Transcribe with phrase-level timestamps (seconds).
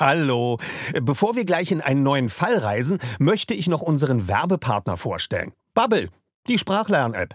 [0.00, 0.58] Hallo.
[1.02, 5.52] Bevor wir gleich in einen neuen Fall reisen, möchte ich noch unseren Werbepartner vorstellen.
[5.74, 6.08] Bubble,
[6.48, 7.34] die Sprachlern-App.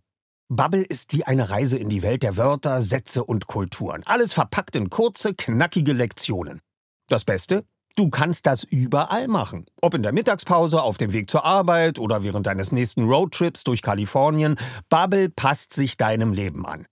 [0.50, 4.02] Bubble ist wie eine Reise in die Welt der Wörter, Sätze und Kulturen.
[4.08, 6.60] Alles verpackt in kurze, knackige Lektionen.
[7.08, 7.66] Das Beste?
[7.96, 9.68] Du kannst das überall machen.
[9.80, 13.84] Ob in der Mittagspause, auf dem Weg zur Arbeit oder während deines nächsten Roadtrips durch
[13.84, 14.58] Kalifornien.
[14.90, 16.88] Bubble passt sich deinem Leben an.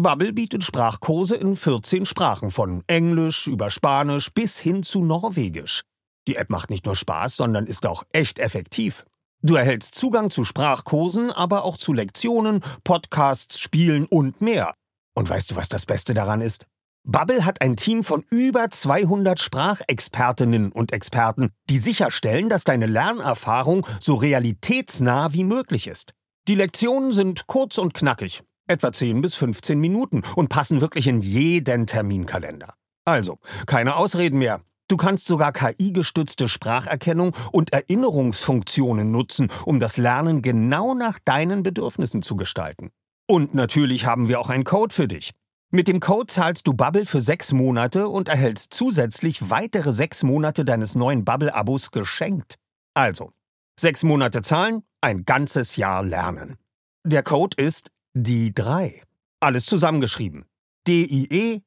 [0.00, 5.82] Bubble bietet Sprachkurse in 14 Sprachen von Englisch über Spanisch bis hin zu Norwegisch.
[6.28, 9.04] Die App macht nicht nur Spaß, sondern ist auch echt effektiv.
[9.42, 14.72] Du erhältst Zugang zu Sprachkursen, aber auch zu Lektionen, Podcasts, Spielen und mehr.
[15.16, 16.66] Und weißt du, was das Beste daran ist?
[17.02, 23.84] Bubble hat ein Team von über 200 Sprachexpertinnen und Experten, die sicherstellen, dass deine Lernerfahrung
[23.98, 26.12] so realitätsnah wie möglich ist.
[26.46, 31.20] Die Lektionen sind kurz und knackig, etwa 10 bis 15 Minuten und passen wirklich in
[31.20, 32.74] jeden Terminkalender.
[33.04, 34.60] Also, keine Ausreden mehr.
[34.88, 42.22] Du kannst sogar KI-gestützte Spracherkennung und Erinnerungsfunktionen nutzen, um das Lernen genau nach deinen Bedürfnissen
[42.22, 42.90] zu gestalten.
[43.26, 45.32] Und natürlich haben wir auch einen Code für dich.
[45.70, 50.64] Mit dem Code zahlst du Bubble für sechs Monate und erhältst zusätzlich weitere sechs Monate
[50.64, 52.54] deines neuen Bubble-Abos geschenkt.
[52.94, 53.32] Also,
[53.78, 56.56] sechs Monate zahlen, ein ganzes Jahr lernen.
[57.04, 59.02] Der Code ist die 3.
[59.40, 60.46] Alles zusammengeschrieben.
[60.86, 61.66] D-I-E-D-R-E-I.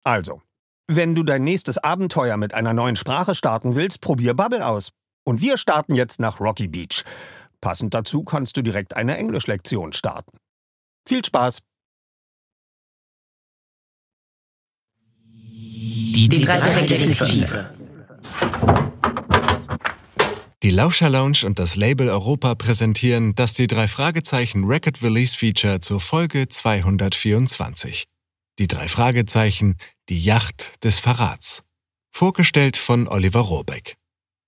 [0.05, 0.43] Also,
[0.87, 4.91] wenn du dein nächstes Abenteuer mit einer neuen Sprache starten willst, probier Bubble aus.
[5.25, 7.05] Und wir starten jetzt nach Rocky Beach.
[7.61, 10.39] Passend dazu kannst du direkt eine Englischlektion starten.
[11.09, 11.61] Viel Spaß!
[15.25, 17.75] Die, die drei Detektive.
[20.63, 25.81] Die Lauscher Lounge und das Label Europa präsentieren das die drei Fragezeichen Record Release Feature
[25.81, 28.05] zur Folge 224.
[28.59, 29.77] Die drei Fragezeichen,
[30.11, 31.63] die Yacht des Verrats.
[32.11, 33.97] Vorgestellt von Oliver Rohrbeck.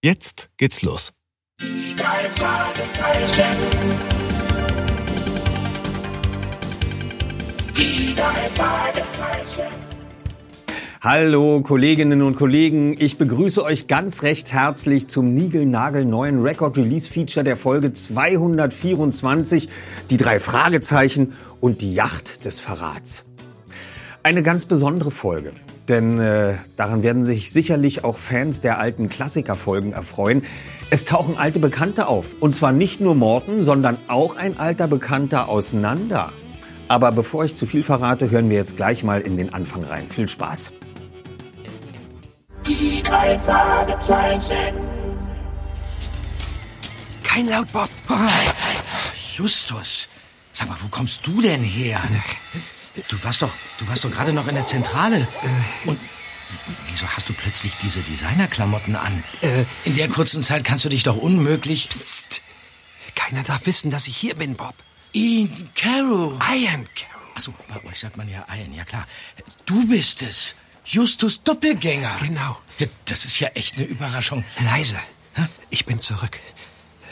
[0.04, 1.15] Jetzt geht's los.
[1.62, 4.30] Die drei Fragezeichen.
[7.81, 9.73] Die drei Fragezeichen.
[11.01, 17.09] Hallo Kolleginnen und Kollegen, ich begrüße euch ganz recht herzlich zum Nigel-Nagel neuen Record Release
[17.11, 19.71] Feature der Folge 224,
[20.11, 23.25] die drei Fragezeichen und die Yacht des Verrats.
[24.23, 25.53] Eine ganz besondere Folge,
[25.89, 30.43] denn äh, daran werden sich sicherlich auch Fans der alten Klassikerfolgen erfreuen.
[30.91, 35.49] Es tauchen alte Bekannte auf, und zwar nicht nur Morten, sondern auch ein alter Bekannter
[35.49, 36.31] auseinander.
[36.91, 40.09] Aber bevor ich zu viel verrate, hören wir jetzt gleich mal in den Anfang rein.
[40.09, 40.73] Viel Spaß!
[42.67, 44.75] Die drei Fragezeichen.
[47.23, 47.89] Kein Laut, Bob.
[49.37, 50.09] Justus,
[50.50, 52.00] sag mal, wo kommst du denn her?
[53.06, 55.29] Du warst doch, du warst doch gerade noch in der Zentrale.
[55.84, 55.97] Und
[56.89, 59.23] wieso hast du plötzlich diese Designerklamotten an?
[59.84, 61.89] In der kurzen Zeit kannst du dich doch unmöglich.
[61.89, 62.43] Psst.
[63.15, 64.75] Keiner darf wissen, dass ich hier bin, Bob.
[65.12, 66.38] Ian Carrow.
[66.53, 67.28] Ian Carroll.
[67.34, 69.06] Achso, bei euch sagt man ja Ian, ja klar.
[69.66, 70.54] Du bist es.
[70.84, 72.16] Justus Doppelgänger.
[72.21, 72.59] Genau.
[73.04, 74.44] Das ist ja echt eine Überraschung.
[74.65, 74.99] Leise.
[75.70, 76.38] Ich bin zurück.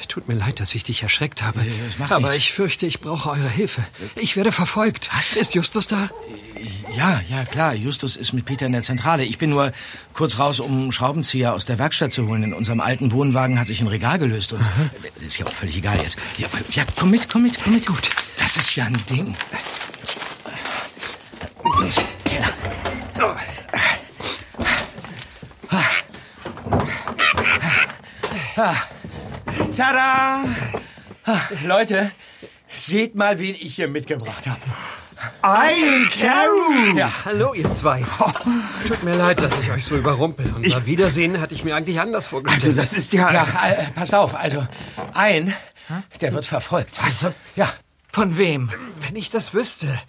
[0.06, 1.60] Tut mir leid, dass ich dich erschreckt habe.
[1.64, 2.36] Ja, Aber nichts.
[2.36, 3.84] ich fürchte, ich brauche eure Hilfe.
[4.14, 5.10] Ich werde verfolgt.
[5.12, 5.34] Was?
[5.36, 6.08] Ist Justus da?
[6.94, 7.74] Ja, ja, klar.
[7.74, 9.24] Justus ist mit Peter in der Zentrale.
[9.24, 9.72] Ich bin nur
[10.14, 12.42] kurz raus, um einen Schraubenzieher aus der Werkstatt zu holen.
[12.42, 14.60] In unserem alten Wohnwagen hat sich ein Regal gelöst und
[15.16, 16.16] das ist ja auch völlig egal jetzt.
[16.38, 17.86] Ja, ja, komm mit, komm mit, komm mit.
[17.86, 18.10] Gut.
[18.38, 19.36] Das ist ja ein Ding.
[21.64, 21.94] Los,
[22.24, 22.52] Keller.
[28.56, 28.88] Ah.
[29.76, 30.44] Tada!
[31.24, 32.10] Ah, Leute,
[32.74, 34.60] seht mal, wen ich hier mitgebracht habe.
[35.44, 36.96] Ian Carrow!
[36.96, 38.04] Ja, Hallo, ihr zwei.
[38.86, 40.52] Tut mir leid, dass ich euch so überrumpel.
[40.54, 42.78] Unser Wiedersehen hatte ich mir eigentlich anders vorgestellt.
[42.78, 43.32] Also das ist ja...
[43.32, 44.66] Ja, äh, passt auf, also
[45.14, 45.54] ein,
[46.20, 47.02] der wird verfolgt.
[47.04, 47.26] Was?
[47.56, 47.72] Ja,
[48.08, 48.70] Von wem?
[49.00, 50.00] Wenn ich das wüsste.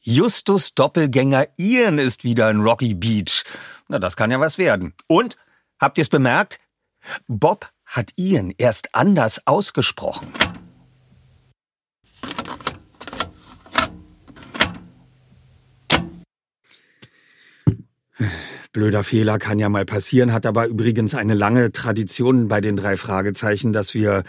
[0.00, 3.44] Justus Doppelgänger Ian ist wieder in Rocky Beach.
[3.88, 4.94] Na, das kann ja was werden.
[5.06, 5.36] Und,
[5.80, 6.58] habt ihr es bemerkt?
[7.26, 10.26] Bob hat Ian erst anders ausgesprochen.
[18.72, 22.96] Blöder Fehler kann ja mal passieren, hat aber übrigens eine lange Tradition bei den drei
[22.96, 24.22] Fragezeichen, dass wir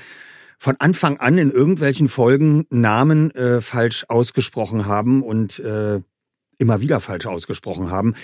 [0.58, 6.02] von Anfang an in irgendwelchen Folgen Namen äh, falsch ausgesprochen haben und äh,
[6.58, 8.16] immer wieder falsch ausgesprochen haben.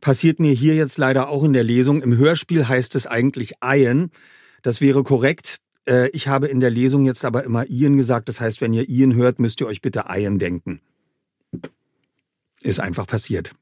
[0.00, 2.00] Passiert mir hier jetzt leider auch in der Lesung.
[2.00, 4.10] Im Hörspiel heißt es eigentlich Ian.
[4.66, 5.60] Das wäre korrekt.
[5.86, 8.28] Äh, ich habe in der Lesung jetzt aber immer Ian gesagt.
[8.28, 10.80] Das heißt, wenn ihr Ian hört, müsst ihr euch bitte Ian denken.
[12.62, 13.52] Ist einfach passiert.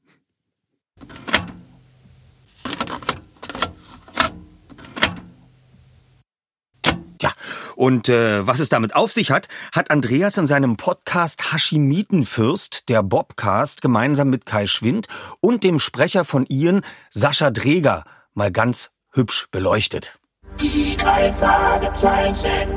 [7.21, 7.35] Ja,
[7.77, 13.03] und äh, was es damit auf sich hat, hat Andreas in seinem Podcast Hashimitenfürst, der
[13.03, 15.09] Bobcast, gemeinsam mit Kai Schwind
[15.43, 16.81] und dem Sprecher von Ian,
[17.11, 20.19] Sascha Dreger, mal ganz hübsch beleuchtet.
[20.61, 22.69] Die drei Fragezeichen.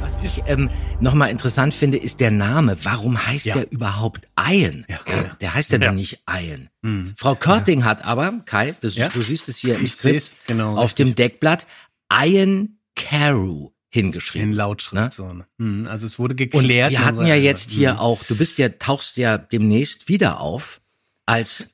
[0.00, 0.70] Was ich ähm,
[1.00, 2.76] nochmal interessant finde, ist der Name.
[2.84, 3.54] Warum heißt Ja.
[3.54, 4.84] der überhaupt Ian?
[4.88, 4.98] Ja.
[5.40, 5.88] Der heißt ja, Ja.
[5.88, 7.14] noch nicht Ian.
[7.16, 10.90] Frau Körting hat aber, Kai, das, du siehst es hier im Ich Skript, genau, auf
[10.90, 11.06] richtig.
[11.06, 11.66] dem Deckblatt
[12.12, 14.50] Ian Carew hingeschrieben.
[14.50, 15.10] In Lautschrift Ne?
[15.12, 15.34] so.
[15.58, 16.90] Hm, Also es wurde Und geklärt.
[16.92, 17.98] wir in hatten ja jetzt hier Hm.
[17.98, 20.80] auch, du bist ja, tauchst ja demnächst wieder auf
[21.24, 21.70] als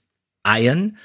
[0.47, 0.97] Ian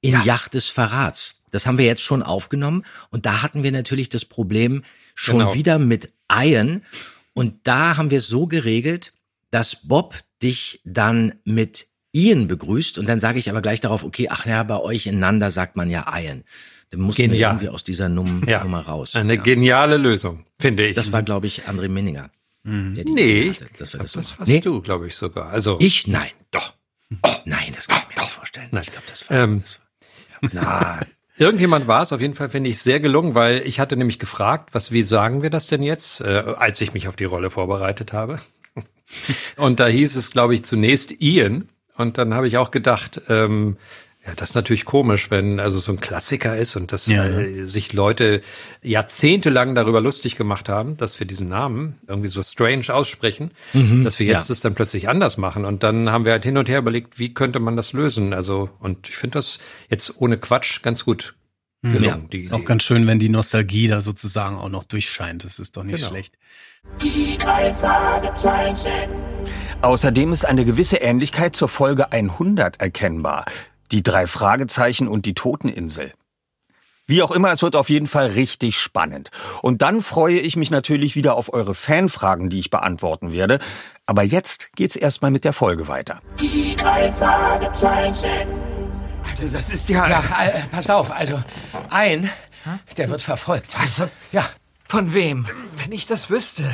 [0.00, 1.37] in Yacht des Verrats.
[1.50, 4.82] Das haben wir jetzt schon aufgenommen und da hatten wir natürlich das Problem
[5.14, 5.54] schon Genau.
[5.54, 6.82] wieder mit Ian
[7.34, 9.12] und da haben wir es so geregelt,
[9.50, 14.28] dass Bob dich dann mit Ian begrüßt und dann sage ich aber gleich darauf, okay,
[14.30, 16.44] ach ja, bei euch ineinander sagt man ja Ian.
[16.90, 17.52] Dann mussten wir Genial.
[17.52, 18.62] irgendwie aus dieser Num Ja.
[18.62, 19.14] Nummer raus.
[19.14, 19.42] Eine ja.
[19.42, 20.96] geniale Lösung, finde ich.
[20.96, 22.30] Das war, glaube ich, André Minninger.
[22.64, 24.60] der die nee, Idee ich hatte, dass wir das so das warst Nee?
[24.60, 25.50] du, glaube ich sogar.
[25.50, 26.06] Also Ich?
[26.06, 26.30] Nein.
[26.50, 26.72] Doch.
[27.22, 28.68] Oh, nein, das kann ich mir nicht vorstellen.
[28.80, 29.36] Ich glaube, das war.
[29.38, 29.80] Ähm, das
[30.54, 31.06] war na,
[31.38, 34.70] Irgendjemand war es auf jeden Fall, finde ich, sehr gelungen, weil ich hatte nämlich gefragt,
[34.72, 38.12] was, wie sagen wir das denn jetzt, äh, als ich mich auf die Rolle vorbereitet
[38.12, 38.40] habe.
[39.56, 41.68] Und da hieß es, glaube ich, zunächst Ian.
[41.96, 43.76] Und dann habe ich auch gedacht, ähm,
[44.26, 47.64] ja, das ist natürlich komisch, wenn also so ein Klassiker ist und dass Ja, äh,
[47.64, 48.40] sich Leute
[48.82, 54.26] jahrzehntelang darüber lustig gemacht haben, dass wir diesen Namen irgendwie so strange aussprechen, dass wir
[54.26, 54.54] jetzt ja.
[54.54, 55.64] das dann plötzlich anders machen.
[55.64, 58.34] Und dann haben wir halt hin und her überlegt, wie könnte man das lösen?
[58.34, 61.34] Also, und ich finde das jetzt ohne Quatsch ganz gut
[61.82, 62.52] gelungen, die Idee.
[62.54, 65.44] Auch ganz schön, wenn die Nostalgie da sozusagen auch noch durchscheint.
[65.44, 66.08] Das ist doch nicht Genau.
[66.08, 66.34] schlecht.
[67.02, 69.10] Die drei Fragezeichen.
[69.82, 73.44] Außerdem ist eine gewisse Ähnlichkeit zur Folge 100 erkennbar.
[73.90, 76.12] Die drei Fragezeichen und die Toteninsel.
[77.06, 79.30] Wie auch immer, es wird auf jeden Fall richtig spannend.
[79.62, 83.60] Und dann freue ich mich natürlich wieder auf eure Fanfragen, die ich beantworten werde.
[84.04, 86.20] Aber jetzt geht's erstmal mit der Folge weiter.
[86.38, 88.48] Die drei Fragezeichen.
[89.22, 90.06] Also das ist ja...
[90.06, 91.42] ja, äh, passt auf, also
[91.88, 92.30] ein,
[92.98, 93.74] der wird verfolgt.
[93.80, 94.04] Was?
[94.30, 94.50] Ja.
[94.90, 95.44] Von wem?
[95.76, 96.64] Wenn ich das wüsste.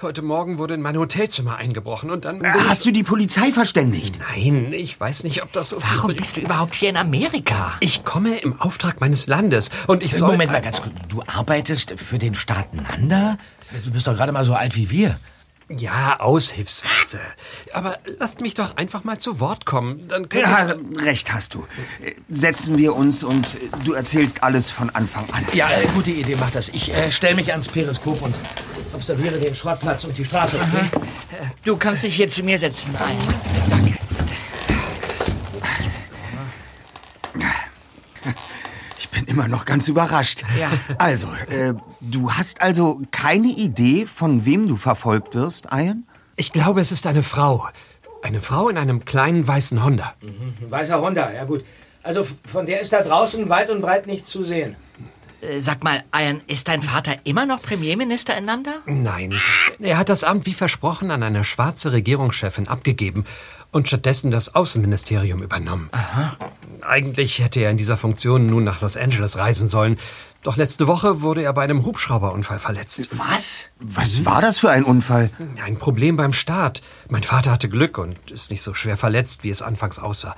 [0.00, 2.42] Heute Morgen wurde in mein Hotelzimmer eingebrochen und dann.
[2.42, 4.18] Äh, Hast du die Polizei verständigt?
[4.34, 5.76] Nein, ich weiß nicht, ob das so.
[5.82, 7.74] Warum bist du überhaupt hier in Amerika?
[7.80, 10.30] Ich komme im Auftrag meines Landes und ich soll.
[10.30, 10.94] Moment mal ganz kurz.
[11.10, 13.36] Du arbeitest für den Staat Nanda?
[13.84, 15.20] Du bist doch gerade mal so alt wie wir.
[15.70, 17.20] Ja, aushilfsweise.
[17.74, 20.08] Aber lasst mich doch einfach mal zu Wort kommen.
[20.08, 21.66] Dann Ja, recht hast du.
[22.30, 25.44] Setzen wir uns und du erzählst alles von Anfang an.
[25.52, 26.70] Ja, äh, gute Idee, mach das.
[26.70, 28.34] Ich äh, stelle mich ans Periskop und
[28.94, 30.56] observiere den Schrottplatz und die Straße.
[30.56, 30.88] Okay?
[31.64, 33.18] Du kannst dich hier zu mir setzen, ein.
[33.68, 33.98] Danke.
[38.98, 40.42] Ich bin immer noch ganz überrascht.
[40.58, 40.68] Ja.
[40.98, 46.04] Also, äh, du hast also keine Idee, von wem du verfolgt wirst, Ian?
[46.34, 47.68] Ich glaube, es ist eine Frau.
[48.22, 50.14] Eine Frau in einem kleinen weißen Honda.
[50.68, 51.64] Weißer Honda, ja gut.
[52.02, 54.74] Also von der ist da draußen weit und breit nichts zu sehen.
[55.40, 58.72] Äh, Sag mal, Ian, ist dein Vater immer noch Premierminister in Nanda?
[58.86, 59.34] Nein.
[59.78, 63.24] Er hat das Amt wie versprochen an eine schwarze Regierungschefin abgegeben
[63.70, 65.88] und stattdessen das Außenministerium übernommen.
[65.92, 66.36] Aha.
[66.82, 69.96] Eigentlich hätte er in dieser Funktion nun nach Los Angeles reisen sollen.
[70.42, 73.08] Doch letzte Woche wurde er bei einem Hubschrauberunfall verletzt.
[73.12, 73.64] Was?
[73.80, 75.30] Was war das für ein Unfall?
[75.64, 76.80] Ein Problem beim Start.
[77.08, 80.36] Mein Vater hatte Glück und ist nicht so schwer verletzt, wie es anfangs aussah.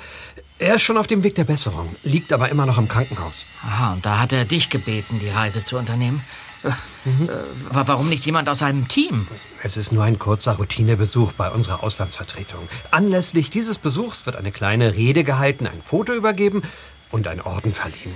[0.58, 3.44] Er ist schon auf dem Weg der Besserung, liegt aber immer noch im Krankenhaus.
[3.62, 6.22] Aha, und da hat er dich gebeten, die Reise zu unternehmen.
[6.62, 6.72] Äh, äh,
[7.70, 9.26] aber warum nicht jemand aus seinem Team?
[9.62, 12.68] Es ist nur ein kurzer Routinebesuch bei unserer Auslandsvertretung.
[12.90, 16.62] Anlässlich dieses Besuchs wird eine kleine Rede gehalten, ein Foto übergeben
[17.10, 18.14] und ein Orden verliehen.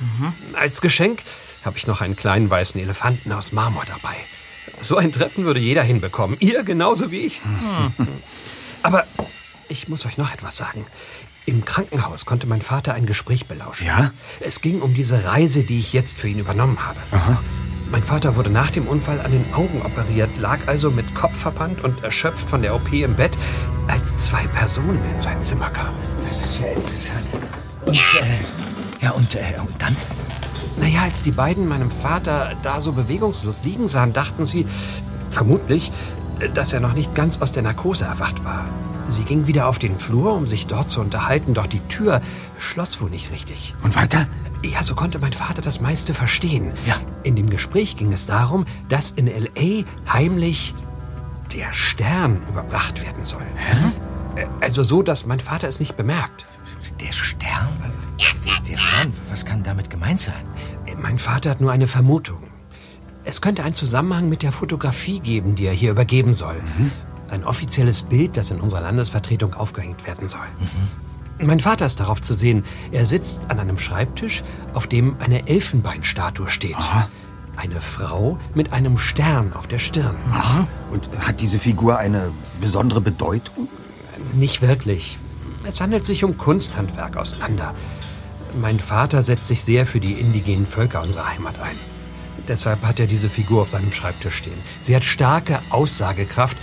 [0.54, 1.22] Als Geschenk
[1.64, 4.14] habe ich noch einen kleinen weißen Elefanten aus Marmor dabei.
[4.80, 6.36] So ein Treffen würde jeder hinbekommen.
[6.40, 7.40] Ihr genauso wie ich.
[8.82, 9.04] Aber
[9.68, 10.86] ich muss euch noch etwas sagen.
[11.46, 13.86] Im Krankenhaus konnte mein Vater ein Gespräch belauschen.
[13.86, 14.12] Ja?
[14.40, 16.98] Es ging um diese Reise, die ich jetzt für ihn übernommen habe.
[17.94, 22.02] Mein Vater wurde nach dem Unfall an den Augen operiert, lag also mit Kopfverband und
[22.02, 23.38] erschöpft von der OP im Bett,
[23.86, 25.96] als zwei Personen in sein Zimmer kamen.
[26.20, 27.24] Das ist ja interessant.
[27.86, 29.96] Und, äh, ja, und, äh, und dann?
[30.76, 34.66] Naja, als die beiden meinem Vater da so bewegungslos liegen sahen, dachten sie,
[35.30, 35.92] vermutlich,
[36.52, 38.64] dass er noch nicht ganz aus der Narkose erwacht war.
[39.06, 42.22] Sie ging wieder auf den Flur, um sich dort zu unterhalten, doch die Tür
[42.58, 43.76] schloss wohl nicht richtig.
[43.84, 44.26] Und weiter?
[44.64, 46.72] Ja, so konnte mein Vater das meiste verstehen.
[46.86, 46.96] Ja.
[47.22, 49.84] In dem Gespräch ging es darum, dass in L.A.
[50.12, 50.74] heimlich
[51.54, 53.44] der Stern überbracht werden soll.
[53.56, 54.46] Hä?
[54.60, 56.46] Also so, dass mein Vater es nicht bemerkt.
[57.00, 57.68] Der Stern?
[58.18, 60.44] Der, der Stern, was kann damit gemeint sein?
[61.00, 62.42] Mein Vater hat nur eine Vermutung.
[63.24, 66.56] Es könnte einen Zusammenhang mit der Fotografie geben, die er hier übergeben soll.
[67.30, 70.46] Ein offizielles Bild, das in unserer Landesvertretung aufgehängt werden soll.
[71.38, 72.64] Mein Vater ist darauf zu sehen.
[72.92, 76.76] Er sitzt an einem Schreibtisch, auf dem eine Elfenbeinstatue steht.
[77.56, 80.16] Eine Frau mit einem Stern auf der Stirn.
[80.30, 83.68] Ach, und hat diese Figur eine besondere Bedeutung?
[84.32, 85.18] Nicht wirklich.
[85.64, 87.74] Es handelt sich um Kunsthandwerk aus Landa.
[88.60, 91.76] Mein Vater setzt sich sehr für die indigenen Völker unserer Heimat ein.
[92.46, 94.58] Deshalb hat er diese Figur auf seinem Schreibtisch stehen.
[94.80, 96.56] Sie hat starke Aussagekraft,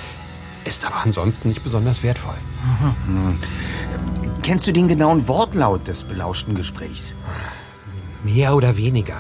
[0.64, 2.36] ist aber ansonsten nicht besonders wertvoll.
[4.44, 7.16] Kennst du den genauen Wortlaut des belauschten Gesprächs?
[8.24, 9.18] Mehr oder weniger.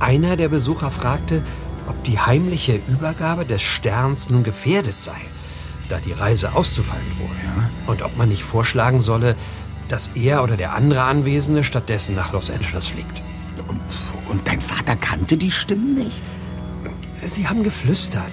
[0.00, 1.44] Einer der Besucher fragte,
[1.86, 5.20] ob die heimliche Übergabe des Sterns nun gefährdet sei,
[5.88, 7.70] da die Reise auszufallen drohe.
[7.86, 9.36] Und ob man nicht vorschlagen solle,
[9.88, 13.22] dass er oder der andere Anwesende stattdessen nach Los Angeles fliegt.
[13.68, 13.80] Und,
[14.28, 16.22] und dein Vater kannte die Stimmen nicht?
[17.26, 18.24] Sie haben geflüstert.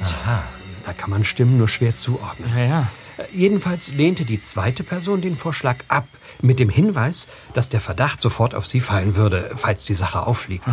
[0.85, 2.49] Da kann man Stimmen nur schwer zuordnen.
[2.55, 2.87] Ja, ja.
[3.33, 6.07] Jedenfalls lehnte die zweite Person den Vorschlag ab,
[6.41, 10.65] mit dem Hinweis, dass der Verdacht sofort auf sie fallen würde, falls die Sache auffliegt.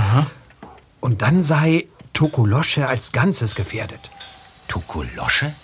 [1.00, 4.10] Und dann sei Tokolosche als Ganzes gefährdet.
[4.68, 5.54] Tokolosche?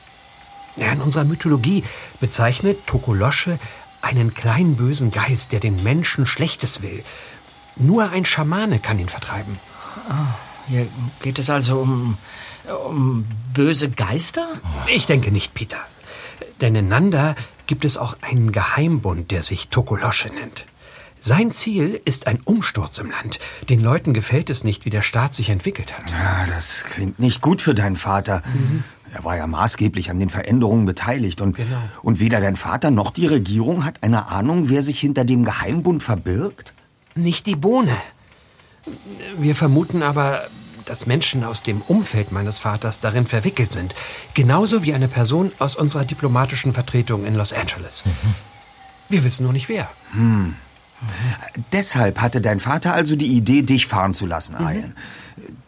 [0.77, 1.83] Ja, in unserer Mythologie
[2.21, 3.59] bezeichnet Tokolosche
[4.01, 7.03] einen kleinen bösen Geist, der den Menschen Schlechtes will.
[7.77, 9.59] Nur ein Schamane kann ihn vertreiben.
[10.69, 10.87] Hier
[11.21, 12.19] geht es also um,
[12.87, 14.47] um böse Geister?
[14.87, 15.79] Ich denke nicht, Peter.
[16.61, 17.35] Denn in Nanda
[17.67, 20.67] gibt es auch einen Geheimbund, der sich Tokolosche nennt.
[21.21, 23.41] Sein Ziel ist ein Umsturz im Land.
[23.69, 26.11] Den Leuten gefällt es nicht, wie der Staat sich entwickelt hat.
[26.11, 28.43] Ja, das klingt nicht gut für deinen Vater.
[29.13, 31.77] Er war ja maßgeblich an den Veränderungen beteiligt und, Genau.
[32.03, 36.03] und weder dein Vater noch die Regierung hat eine Ahnung, wer sich hinter dem Geheimbund
[36.03, 36.73] verbirgt?
[37.17, 37.97] Nicht die Bohne.
[39.39, 40.47] Wir vermuten aber,
[40.89, 43.95] dass Menschen aus dem Umfeld meines Vaters darin verwickelt sind.
[44.35, 48.05] Genauso wie eine Person aus unserer diplomatischen Vertretung in Los Angeles.
[49.09, 49.89] Wir wissen nur nicht wer.
[51.73, 54.95] Deshalb hatte dein Vater also die Idee, dich fahren zu lassen, Ryan.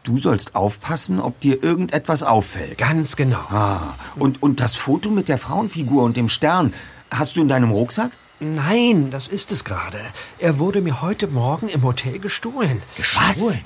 [0.03, 2.79] Du sollst aufpassen, ob dir irgendetwas auffällt.
[2.79, 3.39] Ganz genau.
[3.51, 6.73] Ah, und, und das Foto mit der Frauenfigur und dem Stern,
[7.11, 8.11] hast du in deinem Rucksack?
[8.41, 10.01] Nein, das ist es gerade.
[10.39, 12.83] Er wurde mir heute Morgen im Hotel gestohlen.
[12.97, 13.61] Gestohlen?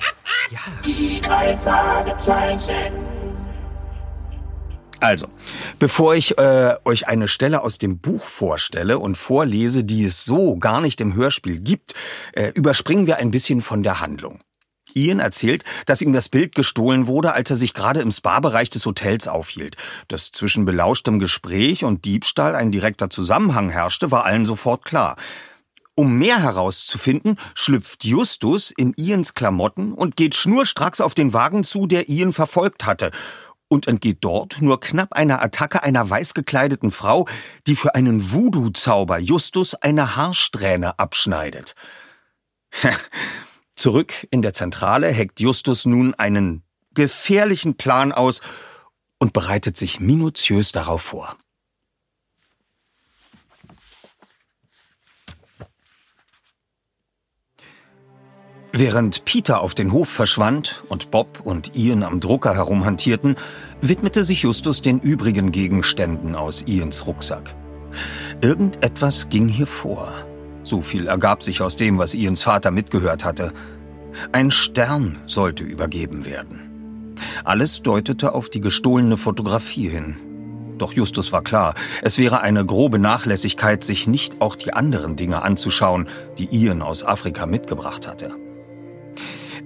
[0.51, 0.59] Ja.
[0.85, 2.91] Die drei Fragezeichen.
[4.99, 5.27] Also,
[5.79, 10.57] bevor ich äh, euch eine Stelle aus dem Buch vorstelle und vorlese, die es so
[10.57, 11.93] gar nicht im Hörspiel gibt,
[12.33, 14.41] äh, überspringen wir ein bisschen von der Handlung.
[14.95, 18.85] Ian erzählt, dass ihm das Bild gestohlen wurde, als er sich gerade im Spa-Bereich des
[18.85, 19.75] Hotels aufhielt.
[20.07, 25.17] Dass zwischen belauschtem Gespräch und Diebstahl ein direkter Zusammenhang herrschte, war allen sofort klar.
[25.97, 31.87] Um mehr herauszufinden, schlüpft Justus in Ians Klamotten und geht schnurstracks auf den Wagen zu,
[31.87, 33.11] der Ian verfolgt hatte
[33.69, 37.27] und entgeht dort nur knapp einer Attacke einer weiß gekleideten Frau,
[37.67, 41.75] die für einen Voodoo-Zauber Justus eine Haarsträhne abschneidet.
[43.75, 46.63] Zurück in der Zentrale heckt Justus nun einen
[46.93, 48.41] gefährlichen Plan aus
[49.19, 51.35] und bereitet sich minutiös darauf vor.
[58.77, 63.37] Während Peter auf den Hof verschwand und Bob und Ian am Drucker herumhantierten,
[63.79, 67.55] widmete sich Justus den übrigen Gegenständen aus Ians Rucksack.
[68.41, 70.13] Irgendetwas ging hier vor.
[70.65, 73.53] So viel ergab sich aus dem, was Ians Vater mitgehört hatte.
[74.31, 77.15] Ein Stern sollte übergeben werden.
[77.43, 80.15] Alles deutete auf die gestohlene Fotografie hin.
[80.79, 85.43] Doch Justus war klar, es wäre eine grobe Nachlässigkeit, sich nicht auch die anderen Dinge
[85.43, 86.07] anzuschauen,
[86.37, 88.35] die Ian aus Afrika mitgebracht hatte.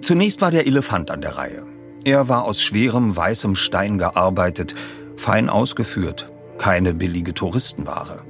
[0.02, 1.66] Zunächst war der Elefant an der Reihe.
[2.04, 4.76] Er war aus schwerem weißem Stein gearbeitet,
[5.16, 6.28] fein ausgeführt,
[6.58, 8.22] keine billige Touristenware.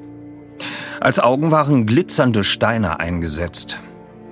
[1.02, 3.82] Als Augen waren glitzernde Steine eingesetzt.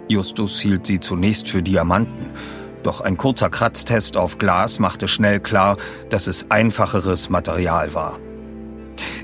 [0.10, 2.32] Justus hielt sie zunächst für Diamanten,
[2.84, 5.78] doch ein kurzer Kratztest auf Glas machte schnell klar,
[6.10, 8.20] dass es einfacheres Material war.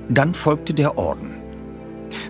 [0.09, 1.31] Dann folgte der Orden.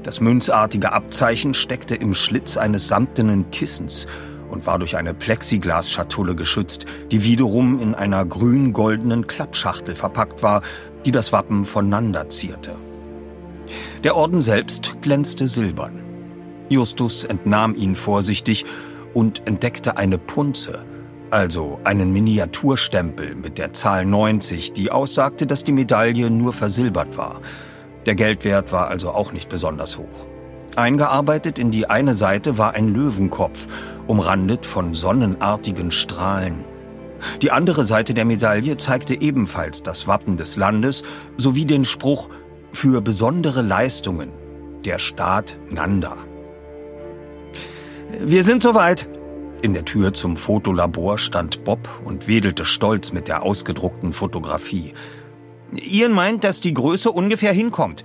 [0.02, 4.08] Das münzartige Abzeichen steckte im Schlitz eines samtenen Kissens
[4.50, 10.62] und war durch eine Plexiglasschatulle geschützt, die wiederum in einer grün-goldenen Klappschachtel verpackt war,
[11.06, 12.76] die das Wappen von Nanda zierte.
[14.04, 16.00] Der Orden selbst glänzte silbern.
[16.70, 18.66] Justus entnahm ihn vorsichtig
[19.14, 20.86] und entdeckte eine Punze,
[21.30, 27.42] also einen Miniaturstempel mit der Zahl 90, die aussagte, dass die Medaille nur versilbert war.
[28.06, 30.28] Der Geldwert war also auch nicht besonders hoch.
[30.76, 33.68] Eingearbeitet in die eine Seite war ein Löwenkopf,
[34.08, 36.66] umrandet von sonnenartigen Strahlen.
[37.42, 41.04] Die andere Seite der Medaille zeigte ebenfalls das Wappen des Landes
[41.38, 42.30] sowie den Spruch
[42.74, 44.32] für besondere Leistungen,
[44.84, 46.18] der Staat Nanda.
[48.20, 49.08] Wir sind soweit.
[49.62, 54.94] In der Tür zum Fotolabor stand Bob und wedelte stolz mit der ausgedruckten Fotografie.
[55.74, 58.04] Ian meint, dass die Größe ungefähr hinkommt.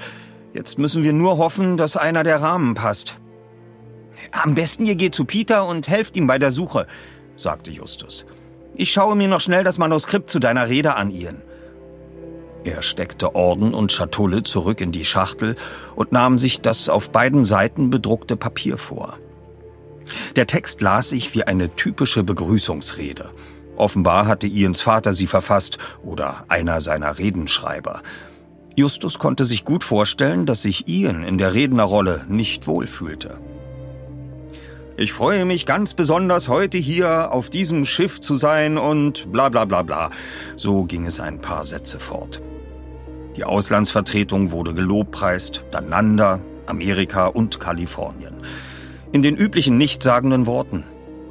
[0.55, 3.19] Jetzt müssen wir nur hoffen, dass einer der Rahmen passt.
[4.31, 6.87] Am besten ihr geht zu Peter und helft ihm bei der Suche,
[7.37, 8.27] sagte Justus.
[8.75, 11.43] Ich schaue mir noch schnell das Manuskript zu deiner Rede an, Ian.
[12.65, 15.57] Er steckte Orden und Schatulle zurück in die Schachtel
[15.95, 19.19] und nahm sich das auf beiden Seiten bedruckte Papier vor.
[20.37, 23.31] Der Text las sich wie eine typische Begrüßungsrede.
[23.77, 28.03] Offenbar hatte Ians Vater sie verfasst oder einer seiner Redenschreiber.
[28.75, 33.39] Justus konnte sich gut vorstellen, dass sich Ian in der Rednerrolle nicht wohlfühlte.
[35.01, 39.65] Ich freue mich ganz besonders, heute hier auf diesem Schiff zu sein und bla bla
[39.65, 40.11] bla bla.
[40.57, 42.43] So ging es ein paar Sätze fort.
[43.37, 48.35] Die Auslandsvertretung wurde gelobpreist, dann Nanda, Amerika und Kalifornien.
[49.13, 50.83] In den üblichen nichtssagenden Worten.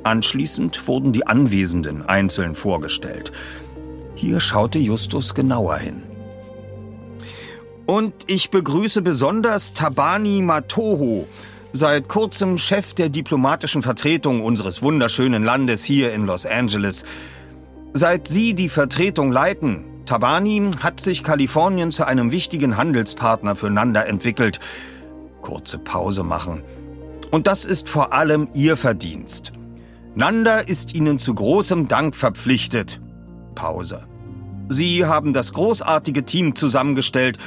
[0.04, 3.34] Anschließend wurden die Anwesenden einzeln vorgestellt.
[4.16, 6.04] Hier schaute Justus genauer hin.
[7.86, 11.28] Und ich begrüße besonders Tabani Matoho,
[11.74, 17.04] seit kurzem Chef der diplomatischen Vertretung unseres wunderschönen Landes hier in Los Angeles.
[17.94, 24.60] Seit Sie die Vertretung leiten, Tabani, hat sich Kalifornien zu einem wichtigen Handelspartner füreinander entwickelt.
[25.42, 26.64] Kurze Pause machen.
[27.32, 29.54] Und das ist vor allem Ihr Verdienst.
[30.16, 33.02] Nanda ist Ihnen zu großem Dank verpflichtet.
[33.56, 34.08] Pause.
[34.70, 37.38] Sie haben das großartige Team zusammengestellt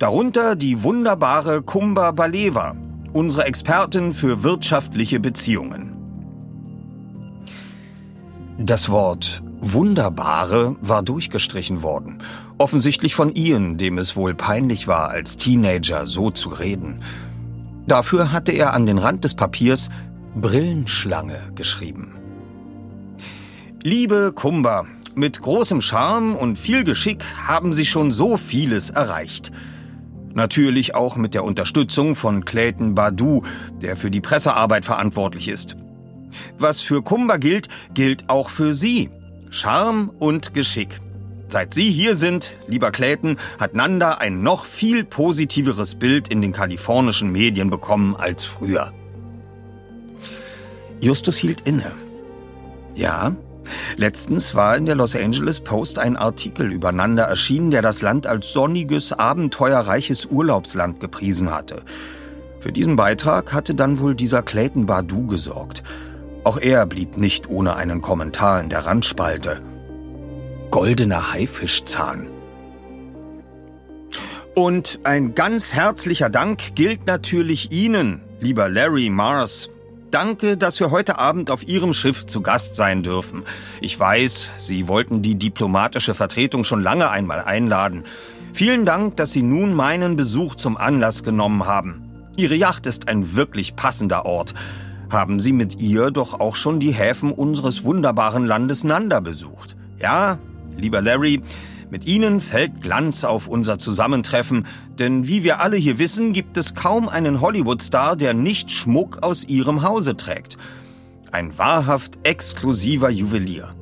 [0.00, 2.74] Darunter die wunderbare Kumba Baleva,
[3.12, 5.96] unsere Expertin für wirtschaftliche Beziehungen.
[8.58, 12.22] Das Wort Wunderbare war durchgestrichen worden.
[12.58, 17.02] Offensichtlich von Ian, dem es wohl peinlich war, als Teenager so zu reden.
[17.86, 19.90] Dafür hatte er an den Rand des Papiers
[20.34, 22.14] Brillenschlange geschrieben.
[23.82, 29.50] Liebe Kumba, mit großem Charme und viel Geschick haben Sie schon so vieles erreicht.
[30.32, 33.42] Natürlich auch mit der Unterstützung von Clayton Badu,
[33.82, 35.76] der für die Pressearbeit verantwortlich ist.
[36.58, 39.10] Was für Kumba gilt, gilt auch für Sie.
[39.50, 41.00] Charme und Geschick.
[41.48, 46.52] Seit Sie hier sind, lieber Clayton, hat Nanda ein noch viel positiveres Bild in den
[46.52, 48.92] kalifornischen Medien bekommen als früher.
[51.00, 51.90] Justus hielt inne.
[52.94, 53.34] Ja,
[53.96, 58.52] Letztens war in der Los Angeles Post ein Artikel übereinander erschienen, der das Land als
[58.52, 61.82] sonniges, abenteuerreiches Urlaubsland gepriesen hatte.
[62.58, 65.82] Für diesen Beitrag hatte dann wohl dieser Clayton Badu gesorgt.
[66.44, 69.62] Auch er blieb nicht ohne einen Kommentar in der Randspalte.
[70.70, 72.30] Goldener Haifischzahn.
[74.54, 79.70] Und ein ganz herzlicher Dank gilt natürlich Ihnen, lieber Larry Mars,
[80.10, 83.44] Danke, dass wir heute Abend auf Ihrem Schiff zu Gast sein dürfen.
[83.80, 88.02] Ich weiß, Sie wollten die diplomatische Vertretung schon lange einmal einladen.
[88.52, 92.10] Vielen Dank, dass Sie nun meinen Besuch zum Anlass genommen haben.
[92.36, 94.54] Ihre Yacht ist ein wirklich passender Ort.
[95.12, 99.76] Haben Sie mit ihr doch auch schon die Häfen unseres wunderbaren Landes Nanda besucht?
[100.00, 100.40] Ja,
[100.76, 101.40] lieber Larry,
[101.90, 104.66] mit Ihnen fällt Glanz auf unser Zusammentreffen,
[104.98, 109.44] denn wie wir alle hier wissen, gibt es kaum einen Hollywood-Star, der nicht Schmuck aus
[109.44, 110.56] Ihrem Hause trägt.
[111.32, 113.74] Ein wahrhaft exklusiver Juwelier.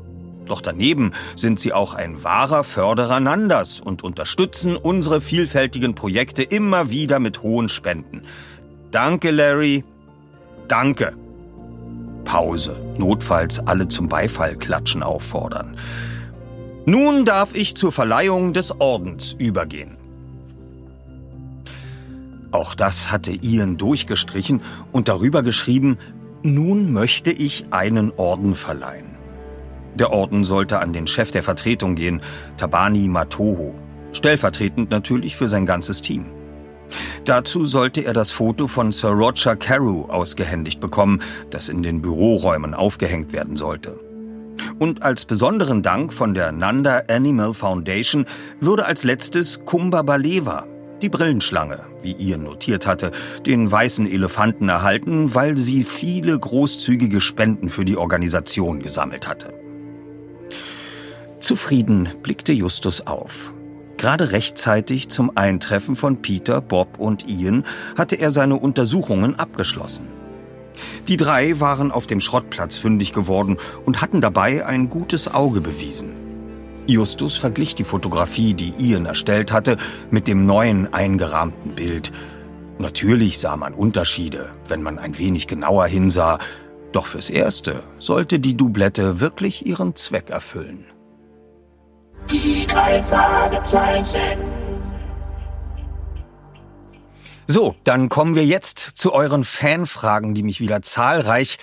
[0.47, 6.91] Doch daneben sind Sie auch ein wahrer Förderer Nandas und unterstützen unsere vielfältigen Projekte immer
[6.91, 8.23] wieder mit hohen Spenden.
[8.91, 9.85] Danke, Larry.
[10.67, 11.15] Danke.
[12.25, 12.81] Pause.
[12.97, 15.77] Notfalls alle zum Beifall klatschen auffordern.
[16.89, 19.99] Nun darf ich zur Verleihung des Ordens übergehen.
[22.51, 25.99] Auch das hatte Ian durchgestrichen und darüber geschrieben,
[26.43, 29.19] nun möchte ich einen Orden verleihen.
[29.97, 32.23] Der Orden sollte an den Chef der Vertretung gehen,
[32.57, 33.75] Tabani Matoho,
[34.15, 36.25] stellvertretend natürlich für sein ganzes Team.
[37.27, 41.21] Dazu sollte er das Foto von Sir Roger Carew ausgehändigt bekommen,
[41.51, 44.08] das in den Büroräumen aufgehängt werden sollte.
[44.79, 48.27] Und als besonderen Dank von der Nanda Animal Foundation
[48.61, 50.67] würde als letztes Kumba Baleva,
[51.03, 53.11] die Brillenschlange, wie Ian notiert hatte,
[53.47, 59.53] den weißen Elefanten erhalten, weil sie viele großzügige Spenden für die Organisation gesammelt hatte.
[61.41, 63.55] Zufrieden blickte Justus auf.
[63.97, 67.65] Gerade rechtzeitig zum Eintreffen von Peter, Bob und Ian
[67.97, 70.18] hatte er seine Untersuchungen abgeschlossen.
[71.09, 76.11] Die drei waren auf dem Schrottplatz fündig geworden und hatten dabei ein gutes Auge bewiesen.
[76.87, 79.77] Justus verglich die Fotografie, die Ian erstellt hatte,
[80.11, 82.13] mit dem neuen eingerahmten Bild.
[82.79, 86.39] Natürlich sah man Unterschiede, wenn man ein wenig genauer hinsah,
[86.93, 90.87] doch fürs Erste sollte die Doublette wirklich ihren Zweck erfüllen.
[92.31, 94.58] Die drei Fragezeichen.
[97.51, 101.57] So, dann kommen wir jetzt zu euren Fanfragen, die mich wieder zahlreich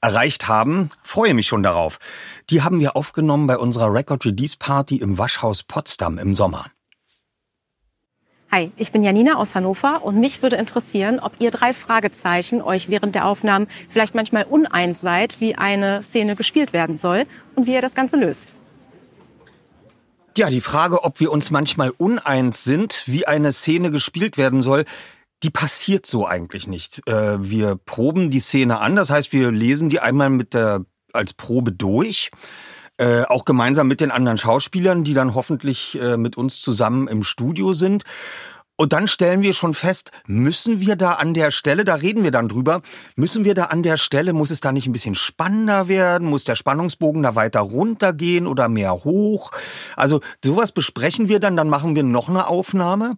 [0.00, 0.88] erreicht haben.
[1.02, 1.98] Freue mich schon darauf.
[2.48, 6.66] Die haben wir aufgenommen bei unserer Record Release Party im Waschhaus Potsdam im Sommer.
[8.52, 12.88] Hi, ich bin Janina aus Hannover und mich würde interessieren, ob ihr drei Fragezeichen euch
[12.88, 17.24] während der Aufnahmen vielleicht manchmal uneins seid, wie eine Szene gespielt werden soll
[17.56, 18.60] und wie ihr das Ganze löst.
[20.34, 24.86] Ja, die Frage, ob wir uns manchmal uneins sind, wie eine Szene gespielt werden soll,
[25.42, 27.06] die passiert so eigentlich nicht.
[27.08, 31.32] Äh, wir proben die Szene an, das heißt, wir lesen die einmal mit der als
[31.34, 32.30] Probe durch.
[32.98, 37.22] Äh, auch gemeinsam mit den anderen Schauspielern, die dann hoffentlich äh, mit uns zusammen im
[37.22, 38.04] Studio sind.
[38.76, 42.30] Und dann stellen wir schon fest, müssen wir da an der Stelle, da reden wir
[42.30, 42.80] dann drüber,
[43.16, 46.28] müssen wir da an der Stelle, muss es da nicht ein bisschen spannender werden?
[46.28, 49.52] Muss der Spannungsbogen da weiter runtergehen oder mehr hoch?
[49.96, 53.16] Also sowas besprechen wir dann, dann machen wir noch eine Aufnahme.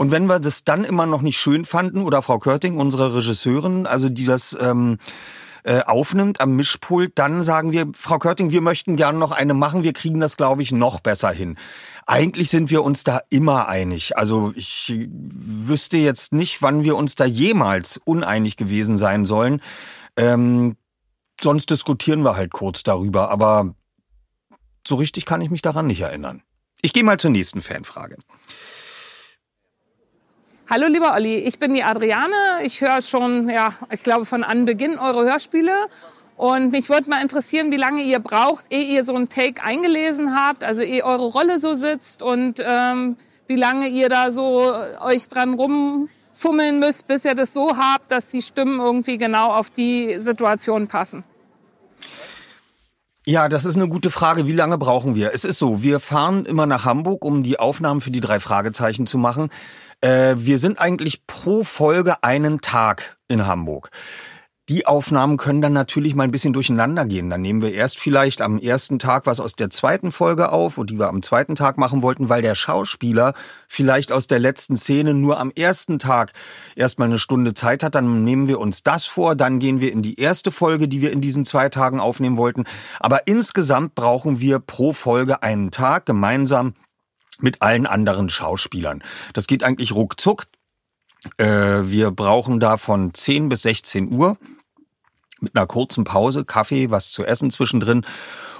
[0.00, 3.84] Und wenn wir das dann immer noch nicht schön fanden, oder Frau Körting, unsere Regisseurin,
[3.86, 4.96] also die das ähm,
[5.62, 9.84] äh, aufnimmt am Mischpult, dann sagen wir, Frau Körting, wir möchten gerne noch eine machen,
[9.84, 11.58] wir kriegen das, glaube ich, noch besser hin.
[12.06, 14.16] Eigentlich sind wir uns da immer einig.
[14.16, 19.60] Also ich wüsste jetzt nicht, wann wir uns da jemals uneinig gewesen sein sollen.
[20.16, 20.78] Ähm,
[21.38, 23.74] sonst diskutieren wir halt kurz darüber, aber
[24.88, 26.40] so richtig kann ich mich daran nicht erinnern.
[26.80, 28.16] Ich gehe mal zur nächsten Fanfrage.
[30.72, 32.62] Hallo lieber Olli, ich bin die Adriane.
[32.62, 35.72] Ich höre schon, ja, ich glaube von Anbeginn eure Hörspiele
[36.36, 40.32] und mich würde mal interessieren, wie lange ihr braucht, ehe ihr so einen Take eingelesen
[40.32, 43.16] habt, also ehe eure Rolle so sitzt und ähm,
[43.48, 48.28] wie lange ihr da so euch dran rumfummeln müsst, bis ihr das so habt, dass
[48.28, 51.24] die Stimmen irgendwie genau auf die Situation passen.
[53.26, 54.46] Ja, das ist eine gute Frage.
[54.46, 55.34] Wie lange brauchen wir?
[55.34, 59.06] Es ist so, wir fahren immer nach Hamburg, um die Aufnahmen für die drei Fragezeichen
[59.06, 59.50] zu machen.
[60.00, 63.90] Äh, wir sind eigentlich pro Folge einen Tag in Hamburg.
[64.70, 67.28] Die Aufnahmen können dann natürlich mal ein bisschen durcheinander gehen.
[67.28, 70.90] Dann nehmen wir erst vielleicht am ersten Tag was aus der zweiten Folge auf und
[70.90, 73.34] die wir am zweiten Tag machen wollten, weil der Schauspieler
[73.66, 76.34] vielleicht aus der letzten Szene nur am ersten Tag
[76.76, 77.96] erstmal eine Stunde Zeit hat.
[77.96, 81.10] Dann nehmen wir uns das vor, dann gehen wir in die erste Folge, die wir
[81.10, 82.62] in diesen zwei Tagen aufnehmen wollten.
[83.00, 86.74] Aber insgesamt brauchen wir pro Folge einen Tag gemeinsam
[87.42, 89.02] mit allen anderen Schauspielern.
[89.32, 90.46] Das geht eigentlich ruckzuck.
[91.36, 91.46] Äh,
[91.84, 94.36] wir brauchen da von 10 bis 16 Uhr
[95.40, 98.04] mit einer kurzen Pause, Kaffee, was zu essen zwischendrin.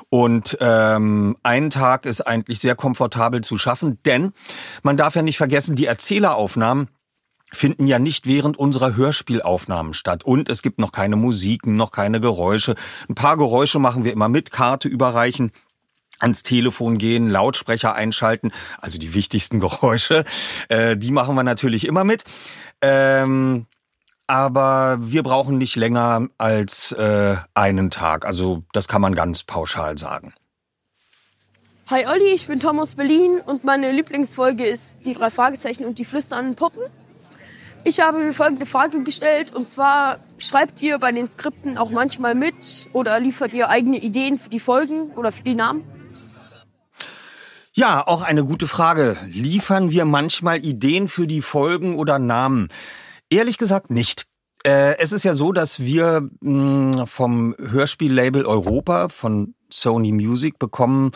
[0.08, 4.32] Und ähm, ein Tag ist eigentlich sehr komfortabel zu schaffen, denn
[4.82, 6.88] man darf ja nicht vergessen, die Erzähleraufnahmen
[7.52, 10.24] finden ja nicht während unserer Hörspielaufnahmen statt.
[10.24, 12.74] Und es gibt noch keine Musiken, noch keine Geräusche.
[13.08, 15.52] Ein paar Geräusche machen wir immer mit, Karte überreichen
[16.20, 20.24] ans Telefon gehen, Lautsprecher einschalten, also die wichtigsten Geräusche,
[20.68, 22.24] äh, die machen wir natürlich immer mit.
[22.82, 23.66] Ähm,
[24.26, 28.24] aber wir brauchen nicht länger als äh, einen Tag.
[28.24, 30.32] Also das kann man ganz pauschal sagen.
[31.90, 36.04] Hi Olli, ich bin Thomas Berlin und meine Lieblingsfolge ist die drei Fragezeichen und die
[36.04, 36.82] flüsternden Puppen.
[37.82, 42.36] Ich habe mir folgende Frage gestellt und zwar schreibt ihr bei den Skripten auch manchmal
[42.36, 45.82] mit oder liefert ihr eigene Ideen für die Folgen oder für die Namen?
[47.80, 49.16] Ja, auch eine gute Frage.
[49.26, 52.68] Liefern wir manchmal Ideen für die Folgen oder Namen?
[53.30, 54.26] Ehrlich gesagt nicht.
[54.66, 61.12] Äh, es ist ja so, dass wir mh, vom Hörspiellabel Europa von Sony Music bekommen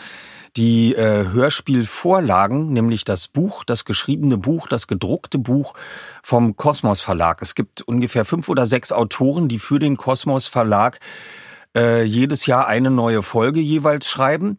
[0.57, 5.75] die äh, Hörspielvorlagen, nämlich das Buch, das geschriebene Buch, das gedruckte Buch
[6.23, 7.43] vom Kosmos Verlag.
[7.43, 10.99] Es gibt ungefähr fünf oder sechs Autoren, die für den Kosmos Verlag
[11.77, 14.59] äh, jedes Jahr eine neue Folge jeweils schreiben.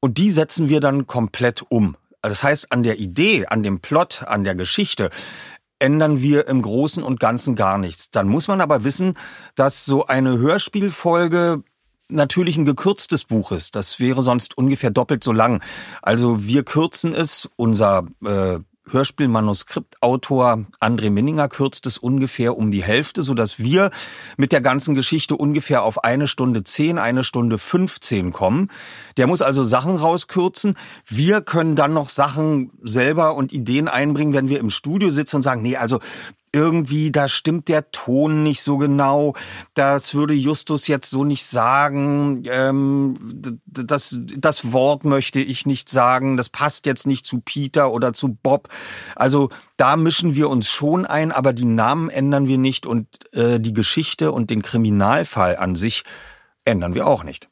[0.00, 1.96] Und die setzen wir dann komplett um.
[2.22, 5.10] Das heißt, an der Idee, an dem Plot, an der Geschichte
[5.78, 8.10] ändern wir im Großen und Ganzen gar nichts.
[8.10, 9.14] Dann muss man aber wissen,
[9.54, 11.62] dass so eine Hörspielfolge
[12.08, 13.76] natürlich ein gekürztes Buch ist.
[13.76, 15.62] Das wäre sonst ungefähr doppelt so lang.
[16.02, 18.58] Also wir kürzen es, unser äh,
[18.88, 23.90] Hörspielmanuskriptautor André Minninger kürzt es ungefähr um die Hälfte, so dass wir
[24.36, 28.68] mit der ganzen Geschichte ungefähr auf eine Stunde zehn, eine Stunde 15 kommen.
[29.16, 30.76] Der muss also Sachen rauskürzen.
[31.06, 35.42] Wir können dann noch Sachen selber und Ideen einbringen, wenn wir im Studio sitzen und
[35.42, 36.00] sagen, nee, also
[36.52, 39.34] irgendwie, da stimmt der Ton nicht so genau.
[39.74, 42.42] Das würde Justus jetzt so nicht sagen.
[42.46, 43.16] Ähm,
[43.66, 46.36] das, das Wort möchte ich nicht sagen.
[46.36, 48.68] Das passt jetzt nicht zu Peter oder zu Bob.
[49.14, 53.60] Also da mischen wir uns schon ein, aber die Namen ändern wir nicht und äh,
[53.60, 56.04] die Geschichte und den Kriminalfall an sich
[56.64, 57.48] ändern wir auch nicht.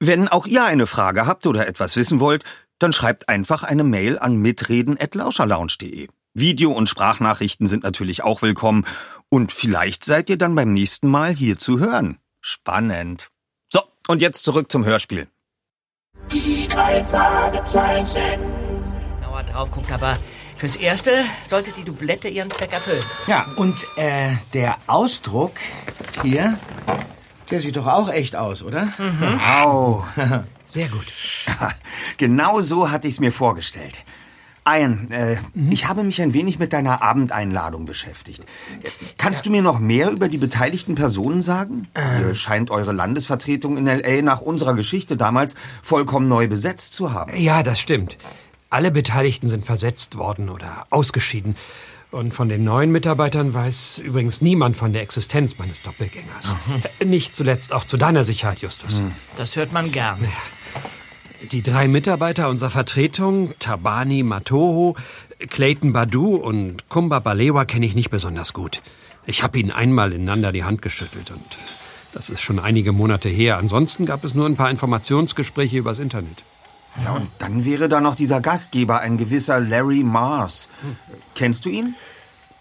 [0.00, 2.44] Wenn auch ihr eine Frage habt oder etwas wissen wollt,
[2.78, 6.08] dann schreibt einfach eine Mail an mitreden@lauscherlounge.de.
[6.38, 8.84] Video- und Sprachnachrichten sind natürlich auch willkommen.
[9.28, 12.18] Und vielleicht seid ihr dann beim nächsten Mal hier zu hören.
[12.40, 13.30] Spannend.
[13.68, 15.28] So, und jetzt zurück zum Hörspiel.
[16.32, 18.42] Die drei Fragezeichen.
[19.20, 20.18] Genauer drauf guckt, aber
[20.56, 21.12] fürs Erste
[21.44, 23.04] sollte die Doublette ihren Zweck erfüllen.
[23.26, 25.52] Ja, und äh, der Ausdruck
[26.22, 26.58] hier,
[27.50, 28.88] der sieht doch auch echt aus, oder?
[28.98, 30.06] Wow.
[30.64, 31.06] Sehr gut.
[32.18, 34.04] genau so hatte ich es mir vorgestellt.
[34.68, 35.36] Ian, äh,
[35.70, 38.42] ich habe mich ein wenig mit deiner Abendeinladung beschäftigt.
[39.16, 41.88] Kannst du mir noch mehr über die beteiligten Personen sagen?
[41.96, 44.20] Ihr scheint eure Landesvertretung in L.A.
[44.22, 47.32] nach unserer Geschichte damals vollkommen neu besetzt zu haben.
[47.36, 48.18] Ja, das stimmt.
[48.70, 51.56] Alle Beteiligten sind versetzt worden oder ausgeschieden.
[52.10, 56.56] Und von den neuen Mitarbeitern weiß übrigens niemand von der Existenz meines Doppelgängers.
[56.98, 59.02] Äh, Nicht zuletzt auch zu deiner Sicherheit, Justus.
[59.36, 60.18] Das hört man gern.
[61.42, 64.96] Die drei Mitarbeiter unserer Vertretung, Tabani Matoho,
[65.38, 68.82] Clayton Badu und Kumba Balewa, kenne ich nicht besonders gut.
[69.24, 71.58] Ich habe ihnen einmal ineinander die Hand geschüttelt und
[72.12, 73.56] das ist schon einige Monate her.
[73.56, 76.44] Ansonsten gab es nur ein paar Informationsgespräche übers Internet.
[77.04, 80.68] Ja, und dann wäre da noch dieser Gastgeber, ein gewisser Larry Mars.
[81.36, 81.94] Kennst du ihn?